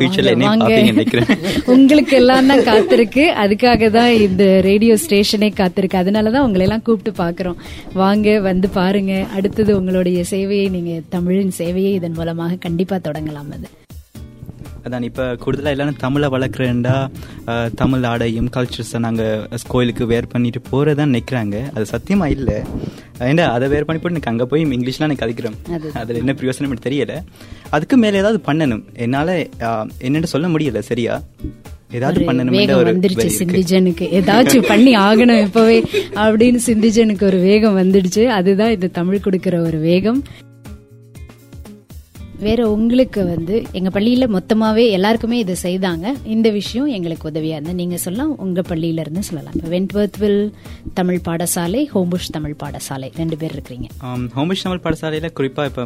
ஃபியூச்சர்ல 0.00 0.32
என்ன 0.36 1.04
உங்களுக்கு 1.74 2.16
எல்லாம் 2.16 2.46
தான் 2.46 2.64
காத்திருக்கு. 2.64 3.24
அதுக்காக 3.44 3.90
தான் 3.90 4.12
இந்த 4.26 4.60
ரேடியோ 4.60 4.96
ஸ்டேஷனே 4.96 5.50
காத்திருக்கு. 5.60 5.96
அதனால 5.96 6.30
தான் 6.30 6.42
உங்களை 6.42 6.66
எல்லாம் 6.66 6.82
கூப்பிட்டு 6.82 7.22
பார்க்குறோம். 7.22 7.58
வாங்க 7.94 8.40
வந்து 8.40 8.68
பாருங்க. 8.68 9.26
அடுத்தது 9.38 9.78
உங்களுடைய 9.78 10.24
சேவையை 10.30 10.70
நீங்க 10.70 11.00
தமிழின் 11.08 11.56
சேவையை 11.58 11.92
இதன் 11.94 12.12
மூலமாக 12.12 12.56
கண்டிப்பா 12.56 12.98
தொடங்கலாம் 13.08 13.52
அது. 13.58 13.85
அதான் 14.86 15.02
இப்போ 15.02 15.34
கூடுதலாக 15.34 15.74
எல்லாரும் 15.74 15.96
தமிழை 15.98 16.28
வளர்க்குறேன்டா 16.28 17.08
தமிழ் 17.74 18.02
ஆடையும் 18.02 18.48
கல்ச்சர்ஸை 18.56 18.98
நாங்கள் 18.98 19.48
கோயிலுக்கு 19.66 20.06
வேர் 20.06 20.26
பண்ணிட்டு 20.26 20.60
போகிறதான் 20.72 21.14
நிற்கிறாங்க 21.16 21.56
அது 21.74 21.84
சத்தியமா 21.94 22.26
இல்லை. 22.26 22.54
ஏண்டா 23.20 23.52
அதை 23.52 23.68
வேர் 23.68 23.84
பண்ணி 23.84 24.02
போட்டு 24.02 24.18
எனக்கு 24.18 24.30
அங்கே 24.30 24.44
போய் 24.44 24.64
இங்கிலீஷ்லாம் 24.64 25.08
எனக்கு 25.08 25.26
கதைக்கிறோம். 25.26 25.72
அது. 25.72 25.90
அதில் 25.94 26.16
என்ன 26.16 26.34
பிரயோசனம் 26.40 26.68
எனக்கு 26.68 26.88
தெரியல. 26.90 27.14
அதுக்கு 27.70 27.96
மேலே 27.96 28.16
ஏதாவது 28.16 28.40
பண்ணணும். 28.52 28.84
என்னால் 28.96 29.34
என்னென்னு 30.00 30.32
சொல்ல 30.34 30.48
முடியல 30.48 30.78
சரியா? 30.78 31.22
ஏதாவது 31.92 32.20
பண்ணணும் 32.20 32.54
வந்துருச்சு 32.92 33.30
சிந்திஜனுக்கு. 33.38 34.06
ஏதாச்சும் 34.18 34.68
பண்ணி 34.68 34.96
ஆகணும் 34.96 35.40
இப்பவே 35.40 35.80
அப்படின்னு 36.14 36.58
சிந்திஜனுக்கு 36.66 37.22
ஒரு 37.22 37.38
வேகம் 37.38 37.78
வந்துடுச்சு. 37.78 38.26
அதுதான் 38.26 38.70
இந்த 38.70 38.86
தமிழ் 38.86 39.20
கொடுக்கிற 39.20 39.60
ஒரு 39.60 39.78
வேகம். 39.78 40.24
வேற 42.44 42.60
உங்களுக்கு 42.74 43.20
வந்து 43.30 43.54
எங்க 43.78 43.90
பள்ளியில 43.94 44.24
மொத்தமாவே 44.34 44.84
எல்லாருக்குமே 44.96 45.36
இது 45.42 45.54
செய்தாங்க. 45.62 46.06
இந்த 46.34 46.48
விஷயம் 46.56 46.88
எங்களுக்கு 46.96 47.28
உதவியா 47.30 47.56
இருந்தா 47.56 47.74
நீங்க 47.80 47.96
சொல்லலாம் 48.04 48.32
உங்க 48.44 48.60
பள்ளியில 48.70 49.04
இருந்து 49.04 49.22
சொல்லலாம். 49.28 49.54
இப்போ 49.58 49.70
வென்ட்வர்த்வில் 49.74 50.40
தமிழ் 50.98 51.20
பாடசாலை 51.28 51.82
ஹோம்புஷ் 51.94 52.28
தமிழ் 52.36 52.56
பாடசாலை. 52.62 53.08
ரெண்டு 53.20 53.36
பேர் 53.40 53.54
இருக்கிறீங்க. 53.56 53.88
ஹோம்புஷ் 54.38 54.64
தமிழ் 54.66 54.82
பாடசாலையில் 54.86 55.34
குறிப்பாக 55.40 55.70
இப்போ 55.70 55.84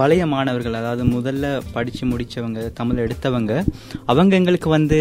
பழைய 0.00 0.26
மாணவர்கள் 0.34 0.78
அதாவது 0.80 1.04
முதல்ல 1.16 1.54
படித்து 1.76 2.06
முடித்தவங்க 2.12 2.68
தமிழ் 2.80 3.02
எடுத்தவங்க 3.06 3.52
அவங்க 4.12 4.32
எங்களுக்கு 4.40 4.70
வந்து 4.76 5.00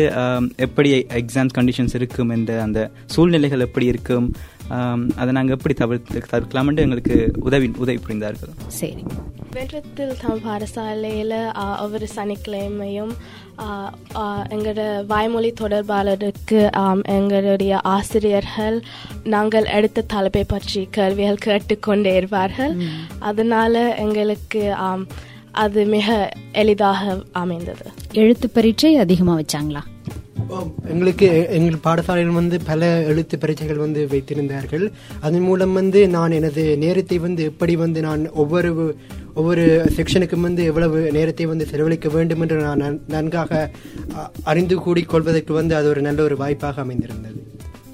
எப்படி 0.67 0.91
எக்ஸாம் 1.21 1.53
கண்டிஷன்ஸ் 1.59 1.95
இருக்கும் 2.01 2.33
இந்த 2.39 2.53
அந்த 2.65 2.79
சூழ்நிலைகள் 3.15 3.65
எப்படி 3.67 3.87
இருக்கும் 3.93 4.27
அதை 5.15 5.31
நாங்கள் 5.33 5.55
எப்படி 5.57 5.73
தவிர்த்து 5.73 6.23
தவிர்க்கலாம்னு 6.31 6.83
எங்களுக்கு 6.85 7.15
உதவி 7.39 7.67
உதவி 7.77 7.99
புரிந்தார்கள். 8.07 8.53
சரி. 8.79 9.03
வென்றத்தில் 9.53 10.17
தமிழ் 10.17 10.43
பாடசாலையில் 10.45 11.35
ஒவ்வொரு 11.79 12.07
சனிக்கிழமையும் 12.15 13.13
எங்களோட 14.53 14.81
வாய்மொழி 15.05 15.53
தொடர்பாளருக்கு 15.61 16.59
ஆம், 16.75 17.03
எங்களுடைய 17.09 17.79
ஆசிரியர்கள் 17.89 18.77
நாங்கள் 19.25 19.65
எடுத்த 19.77 20.07
தலைப்பை 20.13 20.43
பற்றி 20.43 20.87
கேள்விகள் 20.91 21.43
கேட்டுக்கொண்டே 21.47 22.15
இருப்பார்கள். 22.15 22.75
அதனால 23.21 23.75
எங்களுக்கு 23.97 24.63
அது 25.63 25.85
மிக 25.85 26.09
எளிதாக 26.53 27.03
அமைந்தது. 27.33 27.85
எழுத்து 28.13 28.49
பரீட்சை 28.49 28.91
அதிகமா 28.97 29.33
வச்சாங்களா? 29.37 29.81
எங்களுக்கு 30.89 31.47
எங்கள் 31.49 31.79
பாடசாலையில் 31.83 32.33
வந்து 32.33 32.59
பல 32.65 33.01
எழுத்து 33.01 33.37
பரீட்சைகள் 33.37 33.77
வந்து 33.77 34.07
வைத்திருந்தார்கள். 34.11 34.91
அதன் 35.19 35.41
மூலம் 35.41 35.73
வந்து 35.73 36.07
நான் 36.07 36.31
எனது 36.31 36.77
நேரத்தை 36.77 37.17
வந்து 37.17 37.43
எப்படி 37.43 37.75
வந்து 37.75 38.01
நான் 38.01 38.29
ஒவ்வொரு 38.29 38.95
ஒவ்வொரு 39.33 39.91
செக்ஷனுக்கும் 39.95 40.39
வந்து 40.39 40.63
எவ்வளவு 40.63 41.11
நேரத்தை 41.11 41.45
வந்து 41.45 41.65
செலவழிக்க 41.65 42.09
வேண்டும் 42.09 42.41
என்று 42.41 42.61
நான் 42.61 42.81
நன்- 42.81 42.99
நன்காக 43.09 43.51
அ, 44.15 44.31
அறிந்து 44.43 44.79
கூடிக்கொள்வதற்கு 44.79 45.53
வந்து 45.53 45.75
அது 45.75 45.89
ஒரு 45.89 46.01
நல்ல 46.01 46.23
ஒரு 46.23 46.37
வாய்ப்பாக 46.37 46.81
அமைந்திருந்தது. 46.81 47.43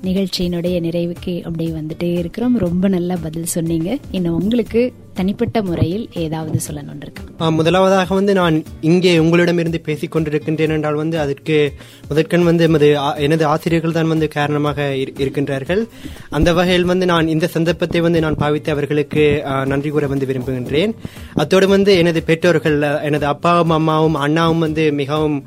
நிகழ்ச்சியினுடைய 0.03 0.79
நிறைவுக்கு 0.81 1.37
அப்படியே 1.37 1.69
வந்துட்டே 1.69 2.17
இருக்கிறோம். 2.17 2.57
ரொம்ப 2.57 2.87
நல்லா 2.87 3.15
பதில் 3.21 3.45
சொன்னீங்க. 3.45 3.97
இன்னும் 4.11 4.41
உங்களுக்கு 4.43 4.93
தனிப்பட்ட 5.17 5.61
முறையில் 5.61 6.09
ஏதாவது 6.13 6.59
சொல்லணும் 6.71 7.01
இருக்கா 7.01 7.49
முதலாவதாக 7.49 8.15
வந்து 8.15 8.33
நான் 8.33 8.63
இங்கே 8.81 9.17
உங்களிடமிருந்து 9.17 9.79
பேசிக் 9.79 10.15
கொண்டிருக்கின்றேன் 10.15 10.69
என்றால் 10.69 10.93
வந்து 10.93 11.19
அதற்கு 11.19 11.73
முதற்கண் 12.09 12.43
வந்து 12.43 12.63
எமது 12.63 12.97
ஆ- 12.97 13.15
எனது 13.15 13.45
ஆசிரியர்கள் 13.45 13.91
தான் 13.91 14.07
வந்து 14.07 14.27
காரணமாக 14.27 14.81
இரு- 14.95 15.19
இருக்கின்றார்கள். 15.19 15.87
அந்த 16.29 16.53
வகையில் 16.53 16.83
வந்து 16.83 17.05
நான் 17.05 17.27
இந்த 17.27 17.47
சந்தர்ப்பத்தை 17.47 18.01
வந்து 18.01 18.19
நான் 18.19 18.35
பாவித்து 18.35 18.71
அவர்களுக்கு 18.71 19.43
நன்றி 19.65 19.89
கூற 19.89 20.07
வந்து 20.07 20.25
விரும்புகின்றேன். 20.25 20.93
அத்தோடு 21.33 21.67
வந்து 21.67 21.97
எனது 21.97 22.23
பெற்றோர்கள் 22.23 22.81
எனது 22.81 23.25
அப்பாவும் 23.25 23.69
அம்மாவும் 23.69 24.15
அண்ணாவும் 24.15 24.59
வந்து 24.59 24.91
மிகவும் 24.91 25.43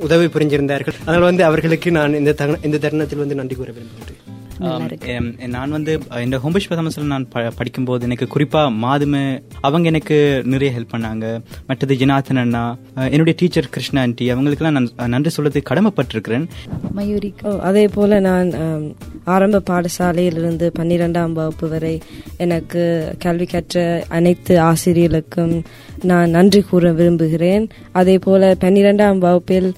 உதவி 0.00 0.24
புரிஞ்சிருந்தார்கள். 0.24 1.00
அதனால் 1.00 1.20
வந்து 1.20 1.44
அவர்களுக்கு 1.44 1.90
நான் 1.90 2.14
இந்த 2.14 2.58
இந்த 2.62 2.78
தருணத்தில் 2.78 3.18
வந்து 3.18 3.34
நன்றி 3.34 3.56
கூற 3.56 3.72
விரும்புகின்றேன். 3.72 4.41
இருக்கு. 4.60 5.12
எம், 5.12 5.52
தமிழ் 5.52 5.68
வந்து 5.68 5.92
இந்த 6.20 6.38
ஹோம்பிஷ் 6.38 6.66
பிரதமசில் 6.66 7.04
நான் 7.04 7.28
ப- 7.28 7.52
படிக்கும்போது 7.56 8.04
எனக்கு 8.04 8.26
குறிப்பா 8.26 8.76
மாதுமை 8.76 9.42
அவங்க 9.60 9.88
எனக்கு 9.88 10.16
நிறைய 10.44 10.78
ஹெல்ப் 10.78 10.94
பண்ணாங்க. 10.94 11.26
மற்றது 11.66 11.94
ஜனார்த்தன் 11.96 12.36
அண்ணா 12.36 12.62
அஹ், 12.96 13.10
என்னுடைய 13.10 13.38
டீச்சர் 13.38 13.68
கிருஷ்ணா 13.68 14.00
ஆண்டி 14.00 14.30
அவங்களுக்கெல்லாம் 14.30 14.88
நான் 14.96 15.08
நன்றி 15.08 15.30
சொல்றது 15.30 15.62
கடமைப்பட்டிருக்கிறேன். 15.70 16.44
மயூரி 16.92 17.34
ஓ, 17.42 17.58
அதே 17.60 17.88
போல 17.88 18.20
நான் 18.20 18.52
ஆம், 18.54 18.94
ஆரம்ப 19.24 19.62
பாடசாலையிலிருந்து 19.70 20.72
பன்னிரெண்டாம் 20.78 21.32
வகுப்பு 21.32 21.68
வரை 21.68 22.00
எனக்கு 22.36 22.82
கல்வி 23.18 23.46
கற்ற 23.46 23.78
அனைத்து 24.08 24.60
ஆசிரியர்களுக்கும் 24.60 25.54
நான் 26.02 26.30
நன்றி 26.30 26.60
கூற 26.62 26.92
விரும்புகிறேன். 26.92 27.68
அதே 27.92 28.18
போல 28.18 28.56
பன்னிரெண்டாம் 28.60 29.18
வகுப்பில் 29.18 29.70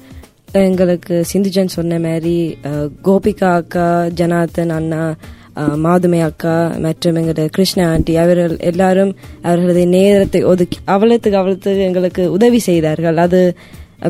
எங்களுக்கு 0.61 1.15
சிந்துஜன் 1.31 1.75
சொன்ன 1.75 1.99
மாதிரி 1.99 2.35
கோபிகா 3.07 3.49
அக்கா 3.61 3.87
ஜனார்த்தன் 4.19 4.75
அண்ணா 4.77 5.01
மாதுமை 5.85 6.21
அக்கா 6.21 6.55
மற்றும் 6.85 7.17
எங்களோட 7.21 7.45
கிருஷ்ணா 7.57 7.85
ஆண்டி 7.93 8.15
அவர்கள் 8.17 8.55
எல்லாரும் 8.71 9.13
அவர்களது 9.43 9.83
நேரத்தை 9.87 10.43
ஒதுக்கி 10.53 10.79
அவ்வளத்துக்கு 10.87 11.41
அவ்வளத்துக்கு 11.41 11.83
எங்களுக்கு 11.89 12.25
உதவி 12.37 12.61
செய்தார்கள். 12.69 13.17
அது 13.17 13.41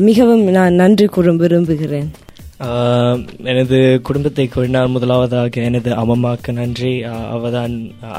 மிகவும் 0.09 0.43
நான் 0.57 0.79
நன்றி 0.81 1.07
கூற 1.07 1.33
விரும்புகிறேன். 1.41 2.07
எனது 3.51 3.77
குடும்பத்தை 4.01 4.47
கூறினால் 4.47 4.93
முதலாவதாக 4.97 5.61
எனது 5.69 5.89
அம்மாவுக்கு 6.01 6.53
நன்றி. 6.53 6.93
அவதான் 7.35 7.73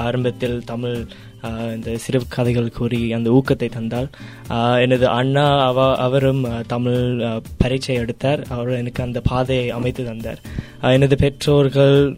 ஆரம்பத்தில் 0.04 0.58
தமிழ் 0.64 0.98
இந்த 1.44 1.96
சிறு 1.96 2.22
கதைகள் 2.28 2.70
கூறி 2.70 3.12
அந்த 3.12 3.42
ஊக்கத்தை 3.42 3.70
தந்தாள் 3.70 4.80
எனது 4.80 5.08
அண்ணா 5.08 5.66
அவ 5.66 5.96
அவரும் 5.96 6.46
தமிழ் 6.66 7.24
பரீட்சை 7.58 7.94
எடுத்தார். 7.94 8.46
அவர் 8.48 8.68
எனக்கு 8.68 9.02
அந்த 9.02 9.20
பாதையை 9.20 9.70
அமைத்து 9.70 10.04
தந்தார். 10.04 10.38
எனது 10.80 11.16
பெற்றோர்கள் 11.16 12.16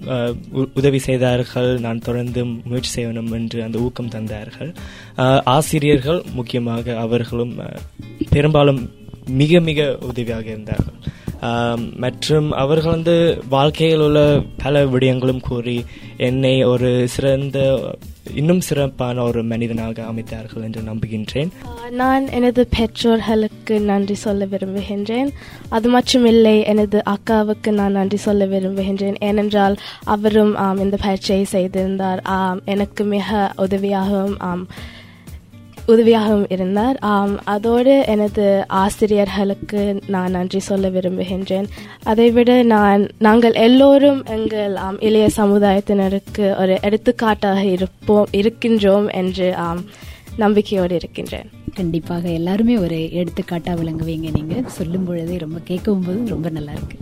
உ- 0.53 0.67
உதவி 0.75 0.99
செய்தார்கள். 0.99 1.79
நான் 1.79 1.99
தொடர்ந்து 1.99 2.45
முயற்சி 2.45 3.05
செய்யணும் 3.05 3.33
என்று 3.33 3.63
அந்த 3.63 3.79
ஊக்கம் 3.79 4.09
தந்தார்கள். 4.09 4.75
ஆசிரியர்கள் 5.45 6.23
முக்கியமாக 6.35 6.97
அவர்களும் 6.97 7.55
பெரும்பாலும் 8.31 8.91
மிக 9.29 9.61
மிக 9.61 9.99
உதவியாக 10.01 10.45
இருந்தார்கள். 10.45 11.17
மற்றும் 11.97 12.51
அவர்கள் 12.51 12.91
வந்து 12.91 13.43
வாழ்க்கையில் 13.49 13.99
உள்ள 13.99 14.43
பல 14.63 14.85
விடயங்களும் 14.85 15.41
கூறி 15.41 15.85
என்னை 16.17 16.65
ஒரு 16.65 17.09
சிறந்த 17.09 17.81
இன்னும் 18.35 18.61
சிறப்பான 18.61 19.23
ஒரு 19.23 19.43
மனிதனாக 19.43 20.03
அமைத்தார்கள் 20.03 20.63
என்று 20.63 20.81
நம்புகின்றேன். 20.81 21.49
நான் 21.91 22.29
எனது 22.29 22.69
பெற்றோர்களுக்கு 22.79 23.81
நன்றி 23.81 24.15
சொல்ல 24.15 24.45
விரும்புகின்றேன். 24.45 25.29
அது 25.69 25.99
மட்டுமில்லை 25.99 26.65
எனது 26.65 27.03
அக்காவுக்கு 27.11 27.71
நான் 27.71 27.93
நன்றி 27.93 28.17
சொல்ல 28.17 28.47
விரும்புகின்றேன். 28.47 29.15
ஏனென்றால் 29.21 29.77
அவரும் 30.05 30.57
ஆம், 30.57 30.79
இந்த 30.79 30.97
பயிற்சியை 30.97 31.45
செய்திருந்தார். 31.45 32.21
ஆம், 32.23 32.61
எனக்கு 32.65 33.05
மிக 33.05 33.53
உதவியாகவும் 33.59 34.35
ஆம், 34.39 34.67
உதவியாகவும் 35.89 36.47
இருந்தார். 36.49 36.97
ஆம், 37.01 37.45
அதோடு 37.45 38.05
எனது 38.07 38.65
ஆசிரியர்களுக்கு 38.69 40.01
நான் 40.07 40.31
நன்றி 40.31 40.59
சொல்ல 40.59 40.89
விரும்புகின்றேன். 40.89 41.69
அதைவிட 42.03 42.63
நான் 42.63 43.09
நாங்கள் 43.19 43.53
எல்லோரும் 43.53 44.25
எங்கள் 44.27 44.77
ஆம், 44.77 45.01
இளைய 45.01 45.29
சமுதாயத்தினருக்கு 45.37 46.61
ஒரு 46.61 46.79
எடுத்துக்காட்டாக 46.83 47.65
இருப்போம் 47.65 48.27
இருக்கின்றோம் 48.33 49.13
என்று 49.13 49.57
ஆம், 49.57 49.81
நம்பிக்கையோடு 50.37 50.95
இருக்கின்றேன். 50.95 51.51
கண்டிப்பாக 51.75 52.29
எல்லாருமே 52.29 52.77
ஒரு 52.79 52.97
எடுத்துக்காட்டா 52.97 53.75
விளங்குவீங்க 53.75 54.29
நீங்க. 54.33 54.55
சொல்லும் 54.67 55.05
பொழுதே 55.05 55.37
ரொம்ப 55.39 55.59
கேட்கும் 55.65 56.05
போது 56.07 56.21
ரொம்ப 56.27 56.49
நல்லா 56.49 56.73
இருக்கு. 56.73 56.97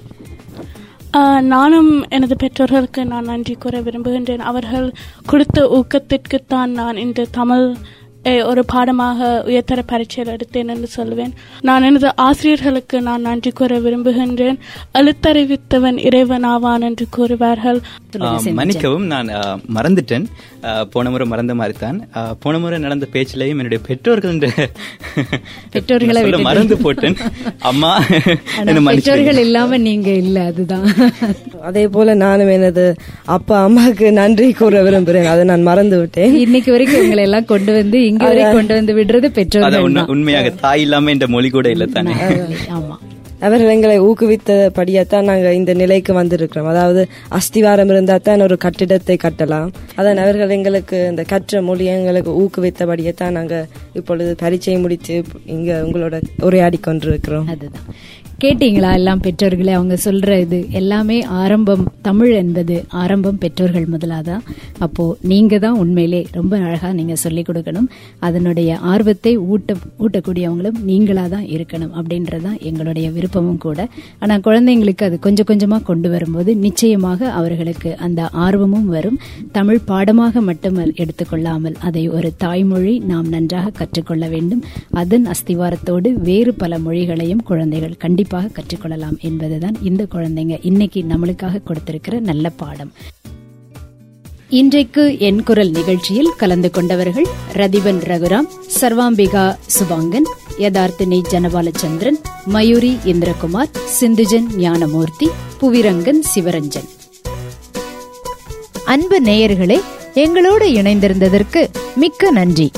ஆஹ் 1.12 1.40
நானும் 1.40 2.08
எனது 2.08 2.36
பெற்றோர்களுக்கு 2.36 3.04
நான் 3.04 3.24
நன்றி 3.24 3.54
கூற 3.54 3.80
விரும்புகின்றேன். 3.80 4.38
அவர்கள் 4.38 4.92
கொடுத்த 5.26 5.58
ஊக்கத்திற்குத்தான் 5.78 6.66
நான் 6.66 6.96
இந்த 6.96 7.26
தமிழ் 7.30 7.74
ஒரு 8.50 8.64
பாடமாக 8.64 9.42
உயர்தர 9.46 9.82
பரீட்சையில் 9.86 10.36
எடுத்தேன் 10.36 10.72
என்று 10.74 10.86
சொல்வேன். 10.86 11.32
நான் 11.60 11.82
எனது 11.82 12.16
ஆசிரியர்களுக்கு 12.16 13.02
நான் 13.02 13.20
நன்றி 13.20 13.50
கூற 13.50 13.78
விரும்புகின்றேன். 13.80 14.58
அழுத்தறிவித்தவன் 14.98 15.98
இறைவன் 15.98 16.42
ஆவான் 16.42 16.80
என்று 16.80 17.06
கூறுவார்கள். 17.16 17.80
மன்னிக்கவும் 18.52 19.06
நான் 19.06 19.28
மறந்துட்டேன். 19.74 20.26
போன 20.94 21.10
முறை 21.12 21.26
மறந்த 21.32 21.54
மாதிரி 21.60 21.74
தான் 21.82 21.98
போன 22.44 22.58
முறை 22.62 22.78
நடந்த 22.84 23.06
பேச்சிலையும் 23.14 23.60
என்னுடைய 23.62 23.80
பெற்றோர்கள் 23.88 24.38
பெற்றோர்களை. 25.74 26.20
மறந்து 26.48 26.76
போட்டேன். 26.84 27.16
அம்மா 27.70 27.92
பெற்றோர்கள் 28.88 29.40
இல்லாம 29.44 29.78
நீங்க 29.88 30.10
இல்ல 30.24 30.36
அதுதான். 30.50 30.86
அதே 31.70 31.84
போல 31.96 32.14
நானும் 32.24 32.52
எனது 32.56 32.84
அப்பா 33.36 33.56
அம்மாவுக்கு 33.66 34.12
நன்றி 34.20 34.48
கூற 34.60 34.82
விரும்புகிறேன் 34.88 35.30
அதை 35.34 35.44
நான் 35.52 35.68
மறந்து 35.70 35.98
விட்டேன். 36.02 36.36
இன்னைக்கு 36.44 36.72
வரைக்கும் 36.76 37.02
உங்களை 37.04 37.24
எல்லாம் 37.28 37.50
கொண்டு 37.52 37.74
வந்து 37.80 38.00
இங்க 38.10 38.24
வரை 38.30 38.44
கொண்டு 38.58 38.74
வந்து 38.78 38.94
விடுறது 39.00 39.30
பெற்றோர்கள். 39.40 40.08
உண்மையாக 40.16 40.54
தாய் 40.64 40.84
இல்லாம 40.86 41.12
இந்த 41.16 41.28
மொழி 41.36 41.50
கூட 41.56 41.68
இல்ல 41.76 41.86
தானே. 41.96 42.16
ஆமா. 42.78 42.96
அவர்கள் 43.40 43.72
எங்களை 43.74 43.96
ஊக்குவித்தபடியாத்தான் 44.00 45.28
நாங்கள் 45.30 45.52
இந்த 45.52 45.74
நிலைக்கு 45.74 46.12
வந்திருக்கிறோம். 46.14 46.68
அதாவது 46.72 47.08
அஸ்திவாரம் 47.38 47.88
இருந்தால் 47.88 48.22
தான் 48.22 48.40
ஒரு 48.40 48.56
கட்டிடத்தை 48.56 49.16
கட்டலாம். 49.24 49.68
அதான் 49.96 50.22
அவர்கள் 50.24 50.48
எங்களுக்கு 50.48 51.06
இந்த 51.10 51.22
கற்ற 51.22 51.62
மொழி 51.62 51.84
எங்களுக்கு 51.84 52.32
ஊக்குவித்தபடியாத்தான் 52.42 53.36
நாங்கள் 53.38 53.66
இப்பொழுது 53.92 54.34
பரீட்சை 54.42 54.78
முடித்து 54.78 55.24
இங்கே 55.44 55.72
உங்களோட 55.72 56.20
உரையாடி 56.42 56.78
கொண்டிருக்கிறோம். 56.78 57.46
அதுதான். 57.46 57.88
கேட்டீங்களா 58.42 58.88
எல்லாம் 58.92 59.20
பெற்றோர்களே? 59.20 59.72
அவங்க 59.72 59.96
சொல்ற 60.04 60.40
இது 60.40 60.70
எல்லாமே 60.70 61.22
ஆரம்பம் 61.22 61.84
தமிழ் 62.02 62.32
என்பது 62.32 62.74
ஆரம்பம் 63.02 63.38
பெற்றோர்கள் 63.38 63.86
முதலாதான் 63.92 64.42
அப்போ 64.78 65.04
நீங்க 65.30 65.58
தான் 65.58 65.78
உண்மையிலே 65.82 66.20
ரொம்ப 66.32 66.52
அழகா 66.56 66.88
நீங்க 66.92 67.14
சொல்லிக் 67.14 67.46
கொடுக்கணும். 67.48 67.86
அதனுடைய 68.18 68.70
ஆர்வத்தை 68.92 69.32
ஊட்ட 69.36 69.76
ஊட்டக்கூடியவங்களும் 69.98 70.80
நீங்களா 70.90 71.24
தான் 71.26 71.46
இருக்கணும் 71.54 71.94
அப்படின்றதான் 72.00 72.58
எங்களுடைய 72.60 73.10
விருப்பமும் 73.10 73.58
கூட. 73.58 73.88
ஆனா 74.18 74.36
குழந்தைங்களுக்கு 74.38 75.06
அது 75.08 75.18
கொஞ்சம் 75.18 75.48
கொஞ்சமா 75.52 75.82
கொண்டு 75.82 76.10
வரும்போது 76.10 76.56
நிச்சயமாக 76.56 77.30
அவர்களுக்கு 77.30 77.96
அந்த 78.08 78.28
ஆர்வமும் 78.46 78.86
வரும். 78.96 79.18
தமிழ் 79.52 79.82
பாடமாக 79.84 80.40
மட்டும் 80.40 80.78
எடுத்துக்கொள்ளாமல் 81.04 81.80
அதை 81.80 82.04
ஒரு 82.08 82.32
தாய்மொழி 82.36 82.98
நாம் 82.98 83.28
நன்றாக 83.28 83.74
கற்றுக்கொள்ள 83.80 84.28
வேண்டும். 84.28 84.62
அதன் 85.04 85.26
அஸ்திவாரத்தோடு 85.26 86.12
வேறு 86.30 86.54
பல 86.54 86.78
மொழிகளையும் 86.78 87.44
குழந்தைகள் 87.52 87.96
கண்டிப்பாக 87.96 88.24
கற்றுக்கொள்ளலாம் 88.34 89.18
என்பதுதான் 89.20 89.76
இந்த 89.82 90.06
குழந்தைங்க 90.14 90.58
இன்னைக்கு 90.62 91.04
நம்மளுக்காக 91.08 91.62
கொடுத்திருக்கிற 91.62 92.20
நல்ல 92.20 92.50
பாடம். 92.50 92.92
இன்றைக்கு 94.48 95.18
என் 95.18 95.42
குரல் 95.42 95.70
நிகழ்ச்சியில் 95.70 96.32
கலந்து 96.36 96.70
கொண்டவர்கள் 96.70 97.26
ரதிவன் 97.52 98.00
ரகுராம் 98.04 98.48
சர்வாம்பிகா 98.80 99.56
சுபாங்கன் 99.78 100.24
யதார்த்தினி 100.58 101.22
ஜனபாலச்சந்திரன் 101.30 102.18
மயூரி 102.46 102.98
இந்திரகுமார் 103.04 103.70
சிந்துஜன் 104.00 104.46
ஞானமூர்த்தி 104.56 105.30
புவிரங்கன் 105.60 106.22
சிவரஞ்சன். 106.34 106.88
அன்பு 108.84 109.20
நேயர்களே 109.20 109.80
எங்களோடு 110.14 110.68
இணைந்திருந்ததற்கு 110.68 111.66
மிக்க 111.96 112.30
நன்றி. 112.30 112.70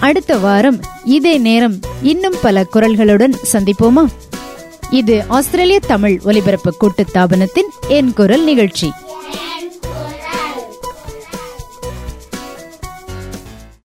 அடுத்த 0.00 0.38
வாரம் 0.38 0.80
இதே 1.04 1.38
நேரம் 1.38 1.80
இன்னும் 2.02 2.34
பல 2.42 2.66
குரல்களுடன் 2.72 3.34
சந்திப்போமா? 3.52 4.06
இது 5.00 5.24
ஆஸ்திரேலிய 5.28 5.78
தமிழ் 5.86 6.20
ஒலிபரப்பு 6.24 6.76
கூட்டு 6.76 7.04
தாபனத்தின் 7.14 7.70
என் 7.88 8.12
குரல் 8.12 8.44
நிகழ்ச்சி. 8.44 8.88